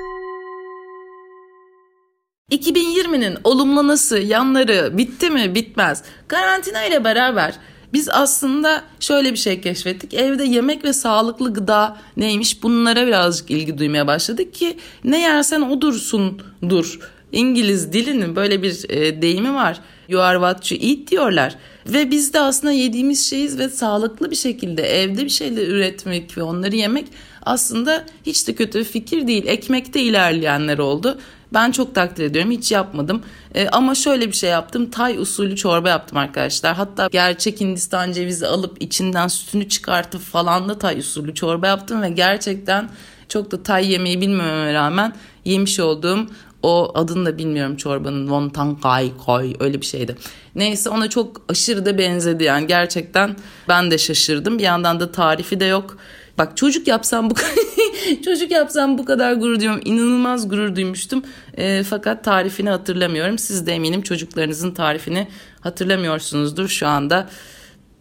2020'nin 2.50 3.38
olumlaması, 3.44 4.18
yanları 4.18 4.98
bitti 4.98 5.30
mi 5.30 5.54
bitmez. 5.54 6.02
Karantina 6.28 6.84
ile 6.84 7.04
beraber 7.04 7.54
biz 7.92 8.08
aslında 8.08 8.82
şöyle 9.00 9.32
bir 9.32 9.36
şey 9.36 9.60
keşfettik. 9.60 10.14
Evde 10.14 10.44
yemek 10.44 10.84
ve 10.84 10.92
sağlıklı 10.92 11.54
gıda 11.54 11.96
neymiş 12.16 12.62
bunlara 12.62 13.06
birazcık 13.06 13.50
ilgi 13.50 13.78
duymaya 13.78 14.06
başladık 14.06 14.54
ki 14.54 14.76
ne 15.04 15.20
yersen 15.20 15.60
odursun 15.60 16.42
dur. 16.68 16.98
İngiliz 17.32 17.92
dilinin 17.92 18.36
böyle 18.36 18.62
bir 18.62 18.90
e, 18.90 19.22
deyimi 19.22 19.54
var. 19.54 19.80
You 20.08 20.22
are 20.22 20.36
what 20.36 20.72
you 20.72 20.80
eat 20.90 21.10
diyorlar. 21.10 21.56
Ve 21.86 22.10
biz 22.10 22.34
de 22.34 22.40
aslında 22.40 22.72
yediğimiz 22.72 23.30
şeyiz 23.30 23.58
ve 23.58 23.68
sağlıklı 23.68 24.30
bir 24.30 24.36
şekilde 24.36 24.82
evde 24.82 25.24
bir 25.24 25.30
şeyler 25.30 25.68
üretmek 25.68 26.38
ve 26.38 26.42
onları 26.42 26.76
yemek 26.76 27.04
aslında 27.42 28.06
hiç 28.26 28.48
de 28.48 28.54
kötü 28.54 28.78
bir 28.78 28.84
fikir 28.84 29.26
değil. 29.26 29.46
Ekmekte 29.46 30.00
ilerleyenler 30.00 30.78
oldu. 30.78 31.18
Ben 31.52 31.70
çok 31.70 31.94
takdir 31.94 32.24
ediyorum. 32.24 32.50
Hiç 32.50 32.72
yapmadım. 32.72 33.22
E, 33.54 33.68
ama 33.68 33.94
şöyle 33.94 34.26
bir 34.26 34.32
şey 34.32 34.50
yaptım. 34.50 34.90
Tay 34.90 35.18
usulü 35.18 35.56
çorba 35.56 35.88
yaptım 35.88 36.18
arkadaşlar. 36.18 36.76
Hatta 36.76 37.08
gerçek 37.12 37.60
Hindistan 37.60 38.12
cevizi 38.12 38.46
alıp 38.46 38.82
içinden 38.82 39.28
sütünü 39.28 39.68
çıkartıp 39.68 40.20
falan 40.20 40.68
da 40.68 40.78
tay 40.78 40.98
usulü 40.98 41.34
çorba 41.34 41.66
yaptım 41.66 42.02
ve 42.02 42.10
gerçekten 42.10 42.90
çok 43.28 43.50
da 43.50 43.62
tay 43.62 43.92
yemeği 43.92 44.20
bilmememe 44.20 44.74
rağmen 44.74 45.12
yemiş 45.44 45.80
olduğum 45.80 46.26
o 46.62 46.92
adını 46.94 47.26
da 47.26 47.38
bilmiyorum 47.38 47.76
çorbanın 47.76 48.22
wonton 48.22 48.74
kai 48.74 49.12
koy 49.26 49.54
öyle 49.60 49.80
bir 49.80 49.86
şeydi. 49.86 50.16
Neyse 50.54 50.90
ona 50.90 51.10
çok 51.10 51.42
aşırı 51.48 51.86
da 51.86 51.98
benzedi 51.98 52.44
yani 52.44 52.66
gerçekten 52.66 53.36
ben 53.68 53.90
de 53.90 53.98
şaşırdım. 53.98 54.58
Bir 54.58 54.62
yandan 54.62 55.00
da 55.00 55.12
tarifi 55.12 55.60
de 55.60 55.64
yok. 55.64 55.96
Bak 56.40 56.56
çocuk 56.56 56.88
yapsam 56.88 57.30
bu 57.30 57.34
çocuk 58.24 58.50
yapsam 58.50 58.98
bu 58.98 59.04
kadar 59.04 59.32
gurur 59.32 59.58
duyuyorum. 59.58 59.82
İnanılmaz 59.84 60.48
gurur 60.48 60.76
duymuştum. 60.76 61.22
E, 61.56 61.82
fakat 61.82 62.24
tarifini 62.24 62.70
hatırlamıyorum. 62.70 63.38
Siz 63.38 63.66
de 63.66 63.72
eminim 63.72 64.02
çocuklarınızın 64.02 64.70
tarifini 64.70 65.28
hatırlamıyorsunuzdur 65.60 66.68
şu 66.68 66.86
anda. 66.86 67.28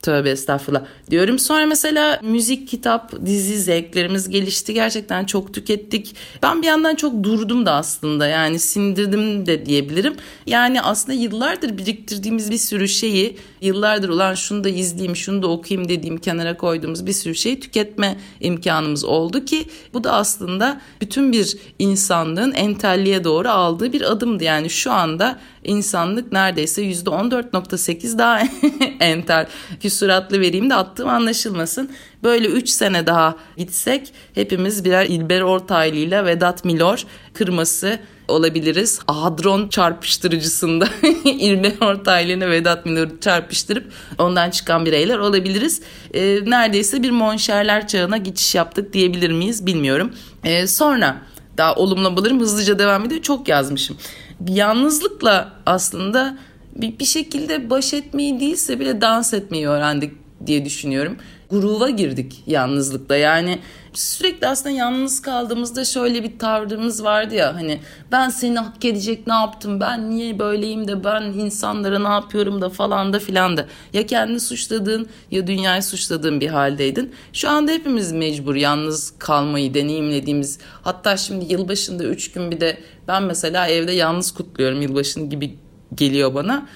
Tövbe 0.02 0.30
estağfurullah 0.30 0.86
diyorum. 1.12 1.40
Sonra 1.40 1.66
mesela 1.66 2.20
müzik, 2.24 2.68
kitap, 2.68 3.26
dizi 3.26 3.60
zevklerimiz 3.60 4.30
gelişti. 4.30 4.74
Gerçekten 4.74 5.26
çok 5.26 5.54
tükettik. 5.54 6.16
Ben 6.44 6.62
bir 6.62 6.68
yandan 6.68 6.96
çok 6.96 7.24
durdum 7.24 7.66
da 7.66 7.74
aslında 7.74 8.28
yani 8.28 8.60
sindirdim 8.60 9.46
de 9.46 9.66
diyebilirim. 9.66 10.16
Yani 10.46 10.82
aslında 10.82 11.14
yıllardır 11.14 11.78
biriktirdiğimiz 11.78 12.52
bir 12.52 12.58
sürü 12.58 12.88
şeyi 12.88 13.38
yıllardır 13.62 14.10
olan 14.10 14.34
şunu 14.34 14.64
da 14.64 14.70
izleyeyim, 14.70 15.16
şunu 15.16 15.42
da 15.42 15.48
okuyayım 15.48 15.90
dediğim 15.90 16.18
kenara 16.18 16.58
koyduğumuz 16.58 17.06
bir 17.06 17.14
sürü 17.14 17.36
şeyi 17.36 17.60
tüketme 17.60 18.18
imkanımız 18.40 19.06
oldu 19.06 19.46
ki 19.46 19.66
bu 19.94 20.04
da 20.04 20.14
aslında 20.14 20.82
bütün 21.02 21.32
bir 21.32 21.58
insanlığın 21.80 22.52
entelliğe 22.52 23.24
doğru 23.24 23.50
aldığı 23.50 23.94
bir 23.94 24.12
adımdı. 24.12 24.44
Yani 24.44 24.70
şu 24.70 24.92
anda 24.92 25.40
insanlık 25.64 26.32
neredeyse 26.32 26.84
%14.8 26.84 28.18
daha 28.18 28.42
entel 29.00 29.48
küsuratlı 29.82 30.40
vereyim 30.42 30.70
de 30.70 30.76
attığım 30.76 31.10
anlaşılmasın. 31.10 31.92
Böyle 32.24 32.48
3 32.48 32.70
sene 32.70 33.08
daha 33.08 33.36
gitsek 33.58 34.14
hepimiz 34.36 34.86
birer 34.86 35.06
İlber 35.06 35.42
Ortaylı 35.42 35.96
ile 35.96 36.26
Vedat 36.26 36.66
Milor 36.66 37.06
kırması 37.34 38.00
olabiliriz. 38.30 39.00
Hadron 39.08 39.68
çarpıştırıcısında 39.68 40.88
İlber 41.26 41.74
Ortaylı 41.82 42.32
ile 42.32 42.50
Vedat 42.50 42.86
Milor'u 42.86 43.20
çarpıştırıp 43.20 43.92
ondan 44.18 44.50
çıkan 44.50 44.86
bireyler 44.86 45.18
olabiliriz. 45.18 45.82
E, 46.14 46.40
neredeyse 46.46 47.04
bir 47.04 47.12
monşerler 47.12 47.88
çağına 47.88 48.18
geçiş 48.18 48.56
yaptık 48.56 48.94
diyebilir 48.94 49.32
miyiz 49.32 49.66
bilmiyorum. 49.66 50.12
E, 50.44 50.68
sonra 50.68 51.22
daha 51.58 51.76
olumlamalarım 51.76 52.40
hızlıca 52.40 52.80
devam 52.80 53.06
ediyor. 53.06 53.22
Çok 53.22 53.48
yazmışım 53.48 53.98
yalnızlıkla 54.48 55.54
aslında 55.66 56.38
bir, 56.76 57.00
bir 57.00 57.06
şekilde 57.06 57.70
baş 57.70 57.94
etmeyi 57.94 58.40
değilse 58.40 58.80
bile 58.80 59.02
dans 59.02 59.34
etmeyi 59.34 59.68
öğrendik 59.68 60.14
diye 60.46 60.66
düşünüyorum. 60.66 61.18
Gruva 61.50 61.90
girdik 61.90 62.44
yalnızlıkla 62.48 63.16
yani 63.16 63.60
sürekli 64.00 64.48
aslında 64.48 64.76
yalnız 64.76 65.22
kaldığımızda 65.22 65.86
şöyle 65.86 66.24
bir 66.24 66.40
tavrımız 66.40 67.04
vardı 67.04 67.36
ya 67.36 67.56
hani 67.56 67.80
ben 68.12 68.30
seni 68.30 68.60
hak 68.60 68.86
edecek 68.86 69.28
ne 69.28 69.34
yaptım 69.34 69.80
ben 69.80 70.10
niye 70.10 70.40
böyleyim 70.40 70.88
de 70.88 71.04
ben 71.04 71.22
insanlara 71.22 72.00
ne 72.00 72.08
yapıyorum 72.08 72.62
da 72.62 72.70
falan 72.70 73.14
da 73.14 73.20
filan 73.20 73.58
da 73.58 73.66
ya 73.94 74.06
kendini 74.06 74.40
suçladığın 74.40 75.10
ya 75.32 75.48
dünyayı 75.48 75.84
suçladığın 75.84 76.42
bir 76.42 76.48
haldeydin. 76.48 77.14
Şu 77.34 77.50
anda 77.50 77.72
hepimiz 77.72 78.12
mecbur 78.12 78.56
yalnız 78.56 79.14
kalmayı 79.20 79.74
deneyimlediğimiz 79.74 80.60
hatta 80.82 81.18
şimdi 81.18 81.54
yılbaşında 81.54 82.04
üç 82.04 82.32
gün 82.32 82.52
bir 82.52 82.62
de 82.62 82.78
ben 83.08 83.24
mesela 83.24 83.68
evde 83.68 83.92
yalnız 83.92 84.32
kutluyorum 84.32 84.82
yılbaşını 84.82 85.30
gibi 85.30 85.58
geliyor 85.96 86.34
bana. 86.34 86.68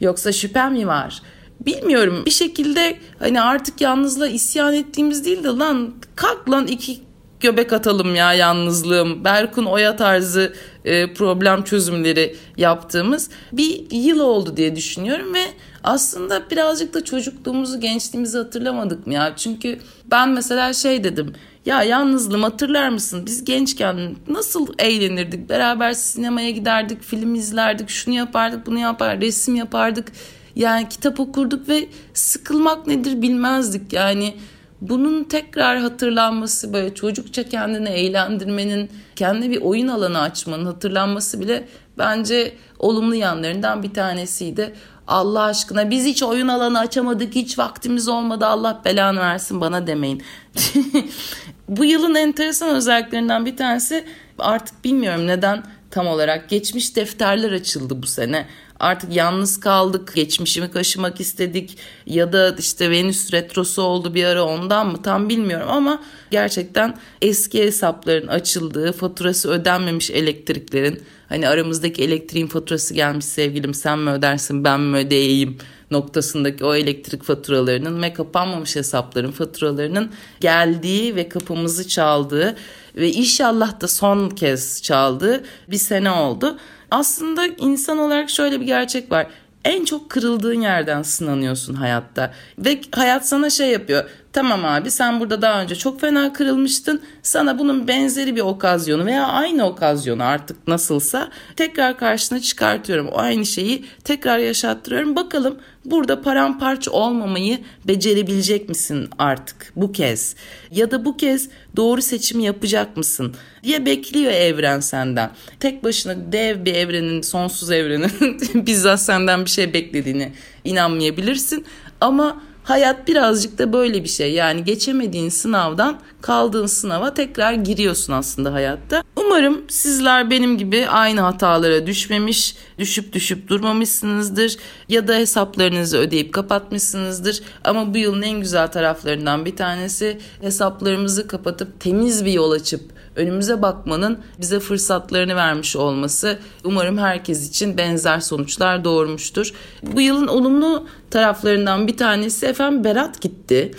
Yoksa 0.00 0.32
şüphem 0.32 0.72
mi 0.72 0.86
var? 0.86 1.22
Bilmiyorum 1.60 2.22
bir 2.26 2.30
şekilde 2.30 2.98
hani 3.18 3.40
artık 3.40 3.80
yalnızla 3.80 4.28
isyan 4.28 4.74
ettiğimiz 4.74 5.24
değil 5.24 5.44
de 5.44 5.48
lan 5.48 5.94
kalk 6.16 6.50
lan 6.50 6.66
iki 6.66 7.00
göbek 7.44 7.72
atalım 7.72 8.14
ya 8.14 8.32
yalnızlığım. 8.32 9.24
Berkun 9.24 9.64
Oya 9.64 9.96
tarzı 9.96 10.54
e, 10.84 11.14
problem 11.14 11.64
çözümleri 11.64 12.36
yaptığımız 12.56 13.30
bir 13.52 13.90
yıl 13.90 14.20
oldu 14.20 14.56
diye 14.56 14.76
düşünüyorum 14.76 15.34
ve 15.34 15.44
aslında 15.84 16.50
birazcık 16.50 16.94
da 16.94 17.04
çocukluğumuzu, 17.04 17.80
gençliğimizi 17.80 18.38
hatırlamadık 18.38 19.06
mı 19.06 19.14
ya? 19.14 19.32
Çünkü 19.36 19.78
ben 20.10 20.28
mesela 20.28 20.72
şey 20.72 21.04
dedim. 21.04 21.32
Ya 21.66 21.82
yalnızlığım 21.82 22.42
hatırlar 22.42 22.88
mısın? 22.88 23.22
Biz 23.26 23.44
gençken 23.44 24.16
nasıl 24.28 24.66
eğlenirdik? 24.78 25.48
Beraber 25.48 25.92
sinemaya 25.92 26.50
giderdik, 26.50 27.02
film 27.02 27.34
izlerdik, 27.34 27.88
şunu 27.88 28.14
yapardık, 28.14 28.66
bunu 28.66 28.78
yapardık, 28.78 29.22
resim 29.22 29.56
yapardık. 29.56 30.12
Yani 30.56 30.88
kitap 30.88 31.20
okurduk 31.20 31.68
ve 31.68 31.88
sıkılmak 32.14 32.86
nedir 32.86 33.22
bilmezdik. 33.22 33.92
Yani 33.92 34.34
bunun 34.80 35.24
tekrar 35.24 35.78
hatırlanması 35.78 36.72
böyle 36.72 36.94
çocukça 36.94 37.48
kendini 37.48 37.88
eğlendirmenin, 37.88 38.90
kendi 39.16 39.50
bir 39.50 39.62
oyun 39.62 39.88
alanı 39.88 40.20
açmanın 40.20 40.66
hatırlanması 40.66 41.40
bile 41.40 41.68
bence 41.98 42.54
olumlu 42.78 43.14
yanlarından 43.14 43.82
bir 43.82 43.94
tanesiydi. 43.94 44.74
Allah 45.06 45.42
aşkına 45.42 45.90
biz 45.90 46.04
hiç 46.04 46.22
oyun 46.22 46.48
alanı 46.48 46.78
açamadık, 46.78 47.34
hiç 47.34 47.58
vaktimiz 47.58 48.08
olmadı. 48.08 48.46
Allah 48.46 48.80
belanı 48.84 49.20
versin 49.20 49.60
bana 49.60 49.86
demeyin. 49.86 50.22
Bu 51.68 51.84
yılın 51.84 52.14
enteresan 52.14 52.76
özelliklerinden 52.76 53.46
bir 53.46 53.56
tanesi 53.56 54.04
artık 54.38 54.84
bilmiyorum 54.84 55.26
neden 55.26 55.62
tam 55.94 56.06
olarak 56.06 56.48
geçmiş 56.48 56.96
defterler 56.96 57.52
açıldı 57.52 58.02
bu 58.02 58.06
sene. 58.06 58.46
Artık 58.80 59.16
yalnız 59.16 59.60
kaldık, 59.60 60.12
geçmişimi 60.14 60.70
kaşımak 60.70 61.20
istedik 61.20 61.78
ya 62.06 62.32
da 62.32 62.56
işte 62.58 62.90
Venüs 62.90 63.32
retrosu 63.32 63.82
oldu 63.82 64.14
bir 64.14 64.24
ara 64.24 64.44
ondan 64.44 64.86
mı 64.86 65.02
tam 65.02 65.28
bilmiyorum 65.28 65.68
ama 65.70 66.02
gerçekten 66.30 66.98
eski 67.22 67.62
hesapların 67.62 68.26
açıldığı, 68.26 68.92
faturası 68.92 69.50
ödenmemiş 69.50 70.10
elektriklerin 70.10 71.02
hani 71.28 71.48
aramızdaki 71.48 72.02
elektriğin 72.02 72.46
faturası 72.46 72.94
gelmiş 72.94 73.24
sevgilim 73.24 73.74
sen 73.74 73.98
mi 73.98 74.10
ödersin 74.10 74.64
ben 74.64 74.80
mi 74.80 74.96
ödeyeyim 74.96 75.58
noktasındaki 75.90 76.64
o 76.64 76.74
elektrik 76.74 77.22
faturalarının 77.22 78.02
ve 78.02 78.12
kapanmamış 78.12 78.76
hesapların 78.76 79.30
faturalarının 79.30 80.10
geldiği 80.40 81.16
ve 81.16 81.28
kapımızı 81.28 81.88
çaldığı 81.88 82.56
ve 82.96 83.12
inşallah 83.12 83.80
da 83.80 83.88
son 83.88 84.30
kez 84.30 84.82
çaldığı 84.82 85.44
bir 85.70 85.76
sene 85.76 86.10
oldu. 86.10 86.58
Aslında 86.90 87.46
insan 87.46 87.98
olarak 87.98 88.30
şöyle 88.30 88.60
bir 88.60 88.66
gerçek 88.66 89.12
var. 89.12 89.26
En 89.64 89.84
çok 89.84 90.10
kırıldığın 90.10 90.60
yerden 90.60 91.02
sınanıyorsun 91.02 91.74
hayatta. 91.74 92.34
Ve 92.58 92.80
hayat 92.94 93.28
sana 93.28 93.50
şey 93.50 93.70
yapıyor. 93.70 94.04
Tamam 94.34 94.64
abi 94.64 94.90
sen 94.90 95.20
burada 95.20 95.42
daha 95.42 95.62
önce 95.62 95.74
çok 95.74 96.00
fena 96.00 96.32
kırılmıştın. 96.32 97.02
Sana 97.22 97.58
bunun 97.58 97.88
benzeri 97.88 98.36
bir 98.36 98.40
okazyonu 98.40 99.06
veya 99.06 99.26
aynı 99.26 99.66
okazyonu 99.66 100.22
artık 100.24 100.68
nasılsa 100.68 101.30
tekrar 101.56 101.98
karşına 101.98 102.40
çıkartıyorum. 102.40 103.08
O 103.08 103.18
aynı 103.18 103.46
şeyi 103.46 103.84
tekrar 104.04 104.38
yaşattırıyorum. 104.38 105.16
Bakalım 105.16 105.58
burada 105.84 106.22
paramparça 106.22 106.90
olmamayı 106.90 107.58
becerebilecek 107.84 108.68
misin 108.68 109.08
artık 109.18 109.72
bu 109.76 109.92
kez? 109.92 110.36
Ya 110.70 110.90
da 110.90 111.04
bu 111.04 111.16
kez 111.16 111.48
doğru 111.76 112.02
seçimi 112.02 112.44
yapacak 112.44 112.96
mısın 112.96 113.34
diye 113.62 113.86
bekliyor 113.86 114.32
evren 114.32 114.80
senden. 114.80 115.30
Tek 115.60 115.84
başına 115.84 116.32
dev 116.32 116.64
bir 116.64 116.74
evrenin, 116.74 117.22
sonsuz 117.22 117.70
evrenin 117.70 118.10
bizzat 118.66 119.00
senden 119.00 119.44
bir 119.44 119.50
şey 119.50 119.72
beklediğini 119.72 120.32
inanmayabilirsin. 120.64 121.64
Ama 122.00 122.42
Hayat 122.64 123.08
birazcık 123.08 123.58
da 123.58 123.72
böyle 123.72 124.04
bir 124.04 124.08
şey. 124.08 124.32
Yani 124.32 124.64
geçemediğin 124.64 125.28
sınavdan 125.28 126.00
kaldığın 126.20 126.66
sınava 126.66 127.14
tekrar 127.14 127.52
giriyorsun 127.52 128.12
aslında 128.12 128.52
hayatta. 128.52 129.02
Umarım 129.16 129.64
sizler 129.68 130.30
benim 130.30 130.58
gibi 130.58 130.86
aynı 130.88 131.20
hatalara 131.20 131.86
düşmemiş, 131.86 132.56
düşüp 132.78 133.12
düşüp 133.12 133.48
durmamışsınızdır 133.48 134.56
ya 134.88 135.08
da 135.08 135.14
hesaplarınızı 135.14 135.98
ödeyip 135.98 136.34
kapatmışsınızdır. 136.34 137.42
Ama 137.64 137.94
bu 137.94 137.98
yılın 137.98 138.22
en 138.22 138.40
güzel 138.40 138.68
taraflarından 138.68 139.44
bir 139.44 139.56
tanesi 139.56 140.18
hesaplarımızı 140.40 141.26
kapatıp 141.26 141.80
temiz 141.80 142.24
bir 142.24 142.32
yol 142.32 142.50
açıp 142.50 142.94
önümüze 143.16 143.62
bakmanın 143.62 144.18
bize 144.40 144.60
fırsatlarını 144.60 145.36
vermiş 145.36 145.76
olması 145.76 146.38
umarım 146.64 146.98
herkes 146.98 147.48
için 147.48 147.78
benzer 147.78 148.20
sonuçlar 148.20 148.84
doğurmuştur. 148.84 149.52
Bu 149.82 150.00
yılın 150.00 150.26
olumlu 150.26 150.86
taraflarından 151.10 151.86
bir 151.86 151.96
tanesi 151.96 152.46
efendim 152.46 152.84
Berat 152.84 153.20
gitti. 153.20 153.72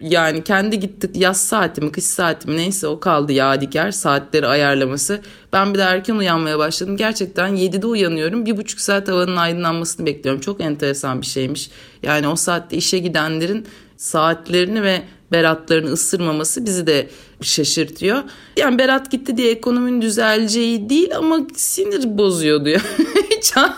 Yani 0.00 0.44
kendi 0.44 0.80
gittik 0.80 1.16
yaz 1.16 1.46
saati 1.46 1.80
mi 1.80 1.92
kış 1.92 2.04
saati 2.04 2.48
mi 2.50 2.56
neyse 2.56 2.86
o 2.86 3.00
kaldı 3.00 3.32
yadigar 3.32 3.90
saatleri 3.90 4.46
ayarlaması. 4.46 5.20
Ben 5.52 5.74
bir 5.74 5.78
de 5.78 5.82
erken 5.82 6.14
uyanmaya 6.14 6.58
başladım. 6.58 6.96
Gerçekten 6.96 7.56
7'de 7.56 7.86
uyanıyorum. 7.86 8.46
Bir 8.46 8.56
buçuk 8.56 8.80
saat 8.80 9.08
havanın 9.08 9.36
aydınlanmasını 9.36 10.06
bekliyorum. 10.06 10.40
Çok 10.40 10.60
enteresan 10.60 11.20
bir 11.20 11.26
şeymiş. 11.26 11.70
Yani 12.02 12.28
o 12.28 12.36
saatte 12.36 12.76
işe 12.76 12.98
gidenlerin 12.98 13.66
saatlerini 13.96 14.82
ve 14.82 15.02
Beratların 15.32 15.92
ısırmaması 15.92 16.66
bizi 16.66 16.86
de 16.86 17.08
şaşırtıyor. 17.40 18.22
Yani 18.56 18.78
Berat 18.78 19.10
gitti 19.10 19.36
diye 19.36 19.50
ekonominin 19.50 20.02
düzeleceği 20.02 20.88
değil 20.88 21.16
ama 21.16 21.38
sinir 21.56 22.18
bozuyordu 22.18 22.68
ya. 22.68 22.80
can, 23.54 23.74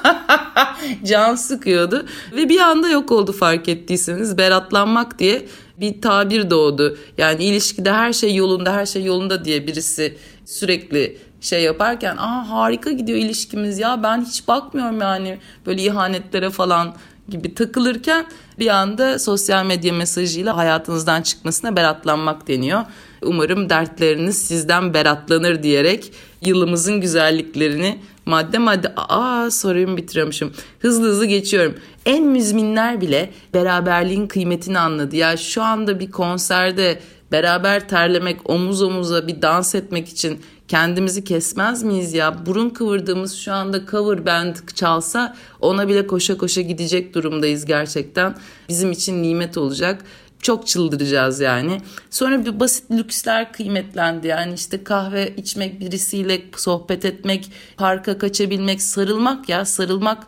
can 1.05 1.35
sıkıyordu 1.35 2.07
ve 2.33 2.49
bir 2.49 2.61
anda 2.61 2.89
yok 2.89 3.13
oldu 3.13 3.33
fark 3.33 3.69
ettiyseniz. 3.69 4.39
Beratlanmak 4.39 5.19
diye 5.19 5.47
bir 5.81 6.01
tabir 6.01 6.51
doğdu. 6.51 6.99
Yani 7.19 7.45
ilişkide 7.45 7.93
her 7.93 8.13
şey 8.13 8.35
yolunda, 8.35 8.73
her 8.73 8.87
şey 8.87 9.05
yolunda 9.05 9.45
diye 9.45 9.67
birisi 9.67 10.17
sürekli 10.45 11.19
şey 11.41 11.63
yaparken 11.63 12.17
aa 12.17 12.51
harika 12.51 12.93
gidiyor 12.93 13.19
ilişkimiz 13.19 13.79
ya 13.79 14.03
ben 14.03 14.25
hiç 14.25 14.49
bakmıyorum 14.49 15.01
yani 15.01 15.39
böyle 15.67 15.83
ihanetlere 15.83 16.51
falan 16.51 16.95
gibi 17.29 17.55
takılırken 17.55 18.27
bir 18.59 18.69
anda 18.69 19.19
sosyal 19.19 19.65
medya 19.65 19.93
mesajıyla 19.93 20.57
hayatınızdan 20.57 21.23
çıkmasına 21.23 21.77
beratlanmak 21.77 22.49
deniyor. 22.49 22.85
Umarım 23.23 23.71
dertleriniz 23.71 24.43
sizden 24.43 24.95
beratlanır 24.95 25.63
diyerek 25.63 26.13
yılımızın 26.45 27.01
güzelliklerini 27.01 27.99
madde 28.27 28.59
madde 28.59 28.93
aa 28.97 29.51
soruyu 29.51 29.97
bitiriyormuşum. 29.97 30.53
Hızlı 30.79 31.09
hızlı 31.09 31.27
geçiyorum. 31.27 31.75
En 32.07 32.25
müzminler 32.25 33.01
bile 33.01 33.31
beraberliğin 33.55 34.27
kıymetini 34.27 34.79
anladı. 34.79 35.17
Ya 35.17 35.37
şu 35.37 35.63
anda 35.63 36.01
bir 36.01 36.11
konserde 36.11 37.01
beraber 37.33 37.89
terlemek, 37.89 38.51
omuz 38.51 38.83
omuza 38.83 39.27
bir 39.27 39.43
dans 39.43 39.75
etmek 39.75 40.09
için 40.09 40.41
kendimizi 40.69 41.25
kesmez 41.25 41.83
miyiz 41.83 42.15
ya? 42.15 42.47
Burun 42.47 42.71
kıvırdığımız 42.71 43.35
şu 43.35 43.53
anda 43.53 43.87
cover 43.91 44.27
band 44.27 44.57
çalsa 44.75 45.37
ona 45.61 45.89
bile 45.89 46.07
koşa 46.07 46.39
koşa 46.39 46.61
gidecek 46.61 47.15
durumdayız 47.15 47.65
gerçekten. 47.65 48.35
Bizim 48.69 48.93
için 48.93 49.23
nimet 49.23 49.59
olacak. 49.59 50.05
Çok 50.43 50.67
çıldıracağız 50.67 51.41
yani. 51.41 51.81
Sonra 52.11 52.45
bir 52.45 52.61
basit 52.61 52.91
lüksler 52.91 53.53
kıymetlendi. 53.53 54.27
Yani 54.27 54.55
işte 54.55 54.85
kahve 54.85 55.35
içmek, 55.37 55.81
birisiyle 55.81 56.43
sohbet 56.57 57.05
etmek, 57.05 57.53
parka 57.77 58.19
kaçabilmek, 58.19 58.83
sarılmak 58.83 59.49
ya 59.49 59.65
sarılmak 59.65 60.27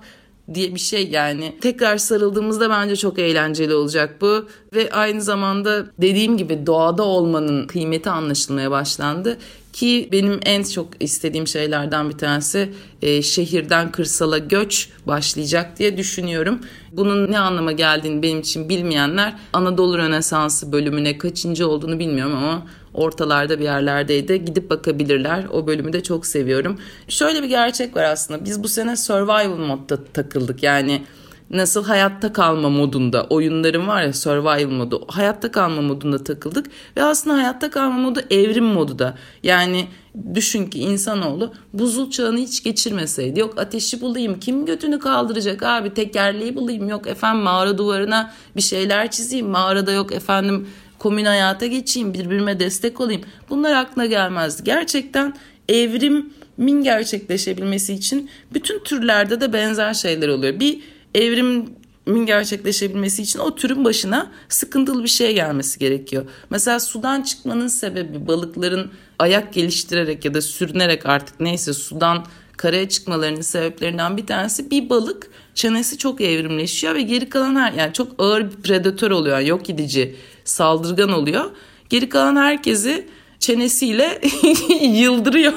diye 0.54 0.74
bir 0.74 0.80
şey 0.80 1.08
yani. 1.08 1.56
Tekrar 1.60 1.98
sarıldığımızda 1.98 2.70
bence 2.70 2.96
çok 2.96 3.18
eğlenceli 3.18 3.74
olacak 3.74 4.20
bu 4.20 4.48
ve 4.74 4.90
aynı 4.92 5.22
zamanda 5.22 5.86
dediğim 5.98 6.36
gibi 6.36 6.66
doğada 6.66 7.02
olmanın 7.02 7.66
kıymeti 7.66 8.10
anlaşılmaya 8.10 8.70
başlandı. 8.70 9.38
Ki 9.74 10.08
benim 10.12 10.40
en 10.44 10.62
çok 10.62 10.88
istediğim 11.00 11.46
şeylerden 11.46 12.10
bir 12.10 12.18
tanesi 12.18 12.72
e, 13.02 13.22
şehirden 13.22 13.92
kırsala 13.92 14.38
göç 14.38 14.88
başlayacak 15.06 15.78
diye 15.78 15.96
düşünüyorum. 15.96 16.60
Bunun 16.92 17.32
ne 17.32 17.38
anlama 17.38 17.72
geldiğini 17.72 18.22
benim 18.22 18.40
için 18.40 18.68
bilmeyenler 18.68 19.34
Anadolu 19.52 19.98
Rönesansı 19.98 20.72
bölümüne 20.72 21.18
kaçıncı 21.18 21.68
olduğunu 21.68 21.98
bilmiyorum 21.98 22.36
ama 22.36 22.66
ortalarda 22.94 23.58
bir 23.58 23.64
yerlerdeydi. 23.64 24.44
Gidip 24.44 24.70
bakabilirler. 24.70 25.44
O 25.52 25.66
bölümü 25.66 25.92
de 25.92 26.02
çok 26.02 26.26
seviyorum. 26.26 26.78
Şöyle 27.08 27.42
bir 27.42 27.48
gerçek 27.48 27.96
var 27.96 28.04
aslında. 28.04 28.44
Biz 28.44 28.62
bu 28.62 28.68
sene 28.68 28.96
survival 28.96 29.56
modda 29.56 30.04
takıldık. 30.04 30.62
Yani 30.62 31.02
nasıl 31.50 31.84
hayatta 31.84 32.32
kalma 32.32 32.68
modunda 32.68 33.26
oyunların 33.30 33.88
var 33.88 34.02
ya 34.02 34.12
survival 34.12 34.70
modu 34.70 35.04
hayatta 35.08 35.50
kalma 35.50 35.82
modunda 35.82 36.24
takıldık 36.24 36.66
ve 36.96 37.02
aslında 37.02 37.36
hayatta 37.36 37.70
kalma 37.70 37.98
modu 37.98 38.20
evrim 38.30 38.64
modu 38.64 38.98
da. 38.98 39.18
Yani 39.42 39.86
düşün 40.34 40.66
ki 40.66 40.78
insanoğlu 40.78 41.52
buzul 41.72 42.10
çağını 42.10 42.38
hiç 42.38 42.64
geçirmeseydi 42.64 43.40
yok 43.40 43.58
ateşi 43.58 44.00
bulayım 44.00 44.40
kim 44.40 44.66
götünü 44.66 44.98
kaldıracak 44.98 45.62
abi 45.62 45.94
tekerleği 45.94 46.56
bulayım 46.56 46.88
yok 46.88 47.06
efendim 47.06 47.42
mağara 47.42 47.78
duvarına 47.78 48.34
bir 48.56 48.62
şeyler 48.62 49.10
çizeyim 49.10 49.46
mağarada 49.46 49.92
yok 49.92 50.12
efendim 50.12 50.68
komün 50.98 51.24
hayata 51.24 51.66
geçeyim 51.66 52.14
birbirime 52.14 52.60
destek 52.60 53.00
olayım. 53.00 53.22
Bunlar 53.50 53.74
aklına 53.74 54.06
gelmezdi. 54.06 54.64
Gerçekten 54.64 55.34
evrimin 55.68 56.82
gerçekleşebilmesi 56.82 57.94
için 57.94 58.30
bütün 58.54 58.78
türlerde 58.78 59.40
de 59.40 59.52
benzer 59.52 59.94
şeyler 59.94 60.28
oluyor. 60.28 60.60
Bir 60.60 60.80
evrimin 61.14 62.26
gerçekleşebilmesi 62.26 63.22
için 63.22 63.38
o 63.38 63.54
türün 63.54 63.84
başına 63.84 64.30
sıkıntılı 64.48 65.02
bir 65.02 65.08
şey 65.08 65.34
gelmesi 65.34 65.78
gerekiyor. 65.78 66.24
Mesela 66.50 66.80
sudan 66.80 67.22
çıkmanın 67.22 67.68
sebebi 67.68 68.26
balıkların 68.26 68.90
ayak 69.18 69.52
geliştirerek 69.52 70.24
ya 70.24 70.34
da 70.34 70.40
sürünerek 70.40 71.06
artık 71.06 71.40
neyse 71.40 71.72
sudan 71.72 72.24
karaya 72.56 72.88
çıkmalarının 72.88 73.40
sebeplerinden 73.40 74.16
bir 74.16 74.26
tanesi 74.26 74.70
bir 74.70 74.90
balık 74.90 75.30
çenesi 75.54 75.98
çok 75.98 76.20
evrimleşiyor 76.20 76.94
ve 76.94 77.02
geri 77.02 77.28
kalan 77.28 77.56
her 77.56 77.72
yani 77.72 77.92
çok 77.92 78.12
ağır 78.18 78.50
bir 78.50 78.56
predatör 78.56 79.10
oluyor. 79.10 79.38
Yok 79.38 79.64
gidici, 79.64 80.16
saldırgan 80.44 81.12
oluyor. 81.12 81.50
Geri 81.88 82.08
kalan 82.08 82.36
herkesi 82.36 83.08
çenesiyle 83.44 84.20
yıldırıyor. 84.80 85.52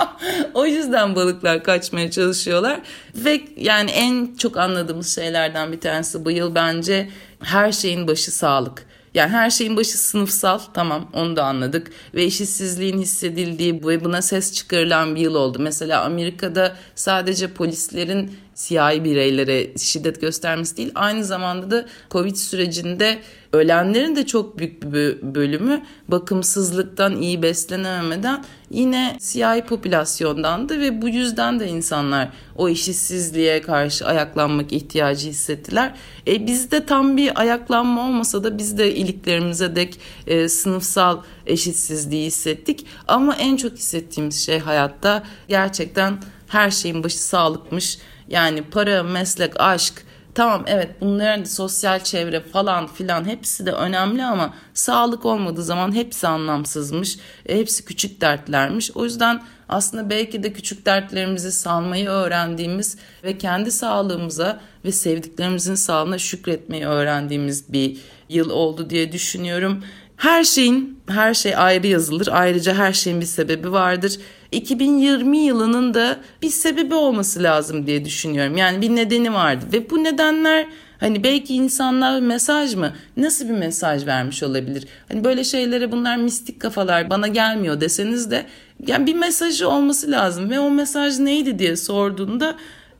o 0.54 0.66
yüzden 0.66 1.16
balıklar 1.16 1.64
kaçmaya 1.64 2.10
çalışıyorlar. 2.10 2.80
Ve 3.14 3.40
yani 3.56 3.90
en 3.90 4.34
çok 4.34 4.56
anladığımız 4.56 5.14
şeylerden 5.14 5.72
bir 5.72 5.80
tanesi 5.80 6.24
bu 6.24 6.30
yıl 6.30 6.54
bence 6.54 7.10
her 7.40 7.72
şeyin 7.72 8.06
başı 8.08 8.30
sağlık. 8.30 8.86
Yani 9.14 9.30
her 9.30 9.50
şeyin 9.50 9.76
başı 9.76 9.98
sınıfsal 9.98 10.58
tamam 10.74 11.10
onu 11.12 11.36
da 11.36 11.44
anladık 11.44 11.90
ve 12.14 12.24
eşitsizliğin 12.24 12.98
hissedildiği 12.98 13.86
ve 13.86 14.04
buna 14.04 14.22
ses 14.22 14.52
çıkarılan 14.52 15.16
bir 15.16 15.20
yıl 15.20 15.34
oldu. 15.34 15.58
Mesela 15.60 16.04
Amerika'da 16.04 16.76
sadece 16.94 17.52
polislerin 17.52 18.36
siyahi 18.56 19.04
bireylere 19.04 19.78
şiddet 19.78 20.20
göstermesi 20.20 20.76
değil 20.76 20.92
aynı 20.94 21.24
zamanda 21.24 21.70
da 21.70 21.86
Covid 22.10 22.36
sürecinde 22.36 23.18
ölenlerin 23.52 24.16
de 24.16 24.26
çok 24.26 24.58
büyük 24.58 24.82
bir 24.82 25.34
bölümü 25.34 25.82
bakımsızlıktan 26.08 27.22
iyi 27.22 27.42
beslenememeden 27.42 28.44
yine 28.70 29.16
siyahi 29.20 29.62
popülasyondandı 29.62 30.80
ve 30.80 31.02
bu 31.02 31.08
yüzden 31.08 31.60
de 31.60 31.68
insanlar 31.68 32.28
o 32.56 32.68
eşitsizliğe 32.68 33.62
karşı 33.62 34.06
ayaklanmak 34.06 34.72
ihtiyacı 34.72 35.28
hissettiler. 35.28 35.94
E, 36.26 36.46
bizde 36.46 36.86
tam 36.86 37.16
bir 37.16 37.40
ayaklanma 37.40 38.06
olmasa 38.06 38.44
da 38.44 38.58
biz 38.58 38.78
de 38.78 38.94
iliklerimize 38.94 39.76
dek 39.76 40.00
e, 40.26 40.48
sınıfsal 40.48 41.22
eşitsizliği 41.46 42.26
hissettik. 42.26 42.86
Ama 43.08 43.36
en 43.36 43.56
çok 43.56 43.72
hissettiğimiz 43.72 44.46
şey 44.46 44.58
hayatta 44.58 45.22
gerçekten 45.48 46.18
her 46.48 46.70
şeyin 46.70 47.04
başı 47.04 47.22
sağlıkmış. 47.22 47.98
Yani 48.28 48.62
para, 48.62 49.02
meslek, 49.02 49.60
aşk 49.60 50.06
tamam 50.34 50.64
evet 50.66 50.90
bunların 51.00 51.44
sosyal 51.44 52.00
çevre 52.00 52.40
falan 52.40 52.86
filan 52.86 53.24
hepsi 53.24 53.66
de 53.66 53.72
önemli 53.72 54.24
ama 54.24 54.54
sağlık 54.74 55.24
olmadığı 55.24 55.62
zaman 55.62 55.94
hepsi 55.94 56.28
anlamsızmış. 56.28 57.18
E, 57.46 57.58
hepsi 57.58 57.84
küçük 57.84 58.20
dertlermiş. 58.20 58.90
O 58.90 59.04
yüzden 59.04 59.42
aslında 59.68 60.10
belki 60.10 60.42
de 60.42 60.52
küçük 60.52 60.86
dertlerimizi 60.86 61.52
salmayı 61.52 62.08
öğrendiğimiz 62.08 62.96
ve 63.24 63.38
kendi 63.38 63.70
sağlığımıza 63.70 64.60
ve 64.84 64.92
sevdiklerimizin 64.92 65.74
sağlığına 65.74 66.18
şükretmeyi 66.18 66.86
öğrendiğimiz 66.86 67.72
bir 67.72 67.98
yıl 68.28 68.50
oldu 68.50 68.90
diye 68.90 69.12
düşünüyorum. 69.12 69.84
Her 70.16 70.44
şeyin, 70.44 71.00
her 71.08 71.34
şey 71.34 71.56
ayrı 71.56 71.86
yazılır. 71.86 72.28
Ayrıca 72.32 72.74
her 72.74 72.92
şeyin 72.92 73.20
bir 73.20 73.26
sebebi 73.26 73.72
vardır. 73.72 74.18
2020 74.52 75.38
yılının 75.38 75.94
da 75.94 76.18
bir 76.42 76.50
sebebi 76.50 76.94
olması 76.94 77.42
lazım 77.42 77.86
diye 77.86 78.04
düşünüyorum. 78.04 78.56
Yani 78.56 78.82
bir 78.82 78.96
nedeni 78.96 79.34
vardı 79.34 79.64
ve 79.72 79.90
bu 79.90 80.04
nedenler 80.04 80.66
Hani 81.00 81.24
belki 81.24 81.54
insanlar 81.54 82.20
mesaj 82.20 82.74
mı? 82.74 82.92
Nasıl 83.16 83.48
bir 83.48 83.54
mesaj 83.54 84.06
vermiş 84.06 84.42
olabilir? 84.42 84.86
Hani 85.08 85.24
böyle 85.24 85.44
şeylere 85.44 85.92
bunlar 85.92 86.16
mistik 86.16 86.60
kafalar 86.60 87.10
bana 87.10 87.28
gelmiyor 87.28 87.80
deseniz 87.80 88.30
de 88.30 88.46
yani 88.86 89.06
bir 89.06 89.14
mesajı 89.14 89.68
olması 89.68 90.10
lazım 90.10 90.50
ve 90.50 90.60
o 90.60 90.70
mesaj 90.70 91.18
neydi 91.18 91.58
diye 91.58 91.76
sorduğunda 91.76 92.56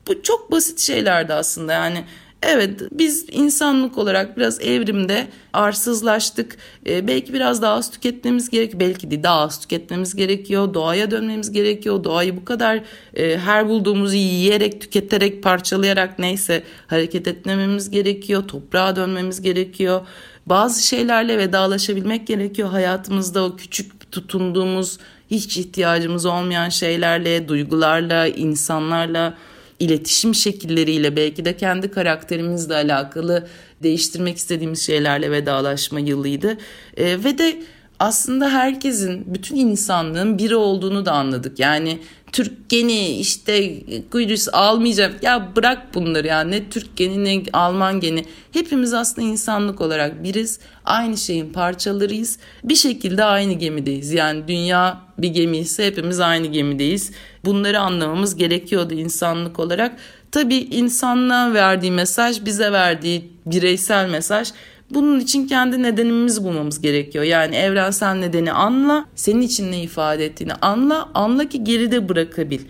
bu 0.08 0.22
çok 0.22 0.52
basit 0.52 0.80
şeylerdi 0.80 1.34
aslında 1.34 1.72
yani 1.72 2.04
Evet 2.48 2.80
biz 2.92 3.26
insanlık 3.32 3.98
olarak 3.98 4.36
biraz 4.36 4.60
evrimde 4.60 5.26
arsızlaştık. 5.52 6.56
Ee, 6.86 7.08
belki 7.08 7.32
biraz 7.32 7.62
daha 7.62 7.74
az 7.74 7.90
tüketmemiz 7.90 8.50
gerek, 8.50 8.80
belki 8.80 9.10
de 9.10 9.22
daha 9.22 9.40
az 9.40 9.60
tüketmemiz 9.60 10.16
gerekiyor. 10.16 10.74
Doğaya 10.74 11.10
dönmemiz 11.10 11.52
gerekiyor. 11.52 12.04
Doğayı 12.04 12.36
bu 12.36 12.44
kadar 12.44 12.80
e, 13.14 13.38
her 13.38 13.68
bulduğumuzu 13.68 14.16
yiyerek, 14.16 14.80
tüketerek, 14.80 15.42
parçalayarak 15.42 16.18
neyse 16.18 16.62
hareket 16.86 17.28
etmememiz 17.28 17.90
gerekiyor. 17.90 18.48
Toprağa 18.48 18.96
dönmemiz 18.96 19.42
gerekiyor. 19.42 20.00
Bazı 20.46 20.86
şeylerle 20.86 21.38
vedalaşabilmek 21.38 22.26
gerekiyor 22.26 22.68
hayatımızda 22.68 23.44
o 23.44 23.56
küçük 23.56 24.12
tutunduğumuz 24.12 24.98
hiç 25.30 25.56
ihtiyacımız 25.56 26.26
olmayan 26.26 26.68
şeylerle, 26.68 27.48
duygularla, 27.48 28.26
insanlarla 28.26 29.34
iletişim 29.80 30.34
şekilleriyle 30.34 31.16
belki 31.16 31.44
de 31.44 31.56
kendi 31.56 31.90
karakterimizle 31.90 32.74
alakalı 32.74 33.46
değiştirmek 33.82 34.36
istediğimiz 34.36 34.86
şeylerle 34.86 35.30
vedalaşma 35.30 36.00
yılıydı. 36.00 36.58
E, 36.96 37.24
ve 37.24 37.38
de 37.38 37.62
aslında 37.98 38.50
herkesin, 38.50 39.34
bütün 39.34 39.56
insanlığın 39.56 40.38
biri 40.38 40.56
olduğunu 40.56 41.06
da 41.06 41.12
anladık. 41.12 41.58
Yani 41.58 41.98
Türk 42.36 42.68
geni 42.68 43.08
işte 43.08 43.74
Kudüs 44.10 44.48
almayacağım. 44.52 45.12
Ya 45.22 45.56
bırak 45.56 45.94
bunları 45.94 46.26
ya 46.26 46.40
ne 46.40 46.68
Türk 46.68 46.96
geni 46.96 47.24
ne 47.24 47.42
Alman 47.52 48.00
geni. 48.00 48.24
Hepimiz 48.52 48.94
aslında 48.94 49.28
insanlık 49.28 49.80
olarak 49.80 50.24
biriz. 50.24 50.60
Aynı 50.84 51.16
şeyin 51.16 51.52
parçalarıyız. 51.52 52.38
Bir 52.64 52.74
şekilde 52.74 53.24
aynı 53.24 53.52
gemideyiz. 53.52 54.12
Yani 54.12 54.48
dünya 54.48 55.00
bir 55.18 55.28
gemi 55.28 55.58
ise 55.58 55.86
hepimiz 55.86 56.20
aynı 56.20 56.46
gemideyiz. 56.46 57.12
Bunları 57.44 57.80
anlamamız 57.80 58.36
gerekiyordu 58.36 58.94
insanlık 58.94 59.58
olarak. 59.58 59.96
Tabii 60.32 60.56
insanlığa 60.56 61.54
verdiği 61.54 61.92
mesaj 61.92 62.44
bize 62.44 62.72
verdiği 62.72 63.32
bireysel 63.46 64.08
mesaj 64.10 64.52
bunun 64.90 65.20
için 65.20 65.46
kendi 65.46 65.82
nedenimizi 65.82 66.44
bulmamız 66.44 66.80
gerekiyor. 66.80 67.24
Yani 67.24 67.56
evrensel 67.56 68.14
nedeni 68.14 68.52
anla, 68.52 69.04
senin 69.14 69.40
için 69.40 69.72
ne 69.72 69.82
ifade 69.82 70.24
ettiğini 70.24 70.54
anla, 70.54 71.08
anla 71.14 71.48
ki 71.48 71.64
geride 71.64 72.08
bırakabil. 72.08 72.60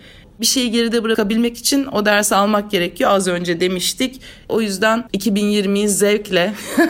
Bir 0.41 0.45
şeyi 0.45 0.71
geride 0.71 1.03
bırakabilmek 1.03 1.57
için 1.57 1.85
o 1.85 2.05
dersi 2.05 2.35
almak 2.35 2.71
gerekiyor. 2.71 3.09
Az 3.11 3.27
önce 3.27 3.59
demiştik. 3.59 4.21
O 4.49 4.61
yüzden 4.61 5.03
2020'yi 5.13 5.89
zevkle 5.89 6.53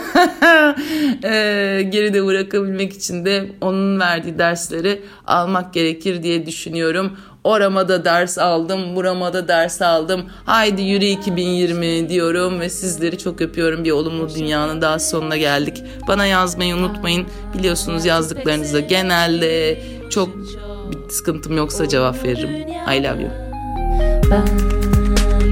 geride 1.89 2.25
bırakabilmek 2.25 2.93
için 2.93 3.25
de 3.25 3.49
onun 3.61 3.99
verdiği 3.99 4.39
dersleri 4.39 5.01
almak 5.27 5.73
gerekir 5.73 6.23
diye 6.23 6.45
düşünüyorum. 6.45 7.17
Orama 7.47 7.89
da 7.89 8.05
ders 8.05 8.37
aldım, 8.37 8.95
burama 8.95 9.33
da 9.33 9.47
ders 9.47 9.81
aldım. 9.81 10.25
Haydi 10.45 10.81
yürü 10.81 11.05
2020 11.05 12.09
diyorum 12.09 12.59
ve 12.59 12.69
sizleri 12.69 13.17
çok 13.17 13.41
öpüyorum. 13.41 13.83
Bir 13.83 13.91
olumlu 13.91 14.35
dünyanın 14.35 14.81
daha 14.81 14.99
sonuna 14.99 15.37
geldik. 15.37 15.83
Bana 16.07 16.25
yazmayı 16.25 16.75
unutmayın. 16.75 17.27
Biliyorsunuz 17.57 18.05
yazdıklarınızda 18.05 18.79
genelde 18.79 19.81
çok 20.09 20.29
bir 20.91 21.09
sıkıntım 21.09 21.57
yoksa 21.57 21.87
cevap 21.87 22.23
veririm. 22.23 22.49
I 22.93 23.03
love 23.03 23.21
you. 23.21 23.31
Ben 24.31 24.47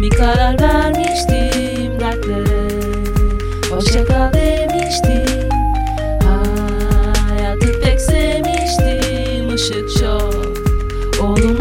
bir 0.01 0.10
karar 0.10 0.62
vermiştim 0.62 1.99
dertlere 1.99 2.65
Hoşça 3.71 4.34
demiştim 4.34 5.49
Hayatı 7.29 7.81
pek 7.81 8.01
sevmiştim 8.01 9.53
ışık 9.53 9.99
çok 9.99 10.45
Olumlu 11.21 11.54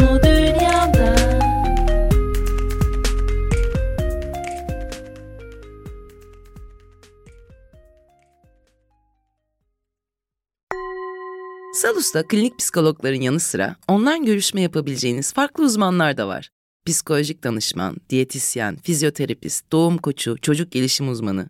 Salus'ta 11.85 12.27
klinik 12.27 12.59
psikologların 12.59 13.21
yanı 13.21 13.39
sıra 13.39 13.75
online 13.87 14.25
görüşme 14.25 14.61
yapabileceğiniz 14.61 15.33
farklı 15.33 15.63
uzmanlar 15.63 16.17
da 16.17 16.27
var. 16.27 16.49
Psikolojik 16.85 17.43
danışman, 17.43 17.97
diyetisyen, 18.09 18.77
fizyoterapist, 18.77 19.71
doğum 19.71 19.97
koçu, 19.97 20.37
çocuk 20.41 20.71
gelişim 20.71 21.09
uzmanı. 21.09 21.49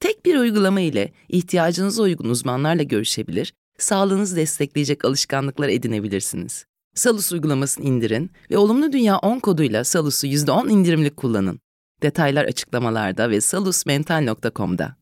Tek 0.00 0.26
bir 0.26 0.36
uygulama 0.36 0.80
ile 0.80 1.12
ihtiyacınıza 1.28 2.02
uygun 2.02 2.28
uzmanlarla 2.28 2.82
görüşebilir, 2.82 3.52
sağlığınızı 3.78 4.36
destekleyecek 4.36 5.04
alışkanlıklar 5.04 5.68
edinebilirsiniz. 5.68 6.64
Salus 6.94 7.32
uygulamasını 7.32 7.84
indirin 7.84 8.30
ve 8.50 8.58
Olumlu 8.58 8.92
Dünya 8.92 9.18
10 9.18 9.38
koduyla 9.38 9.84
Salus'u 9.84 10.26
%10 10.26 10.70
indirimli 10.70 11.10
kullanın. 11.10 11.60
Detaylar 12.02 12.44
açıklamalarda 12.44 13.30
ve 13.30 13.40
salusmental.com'da. 13.40 14.96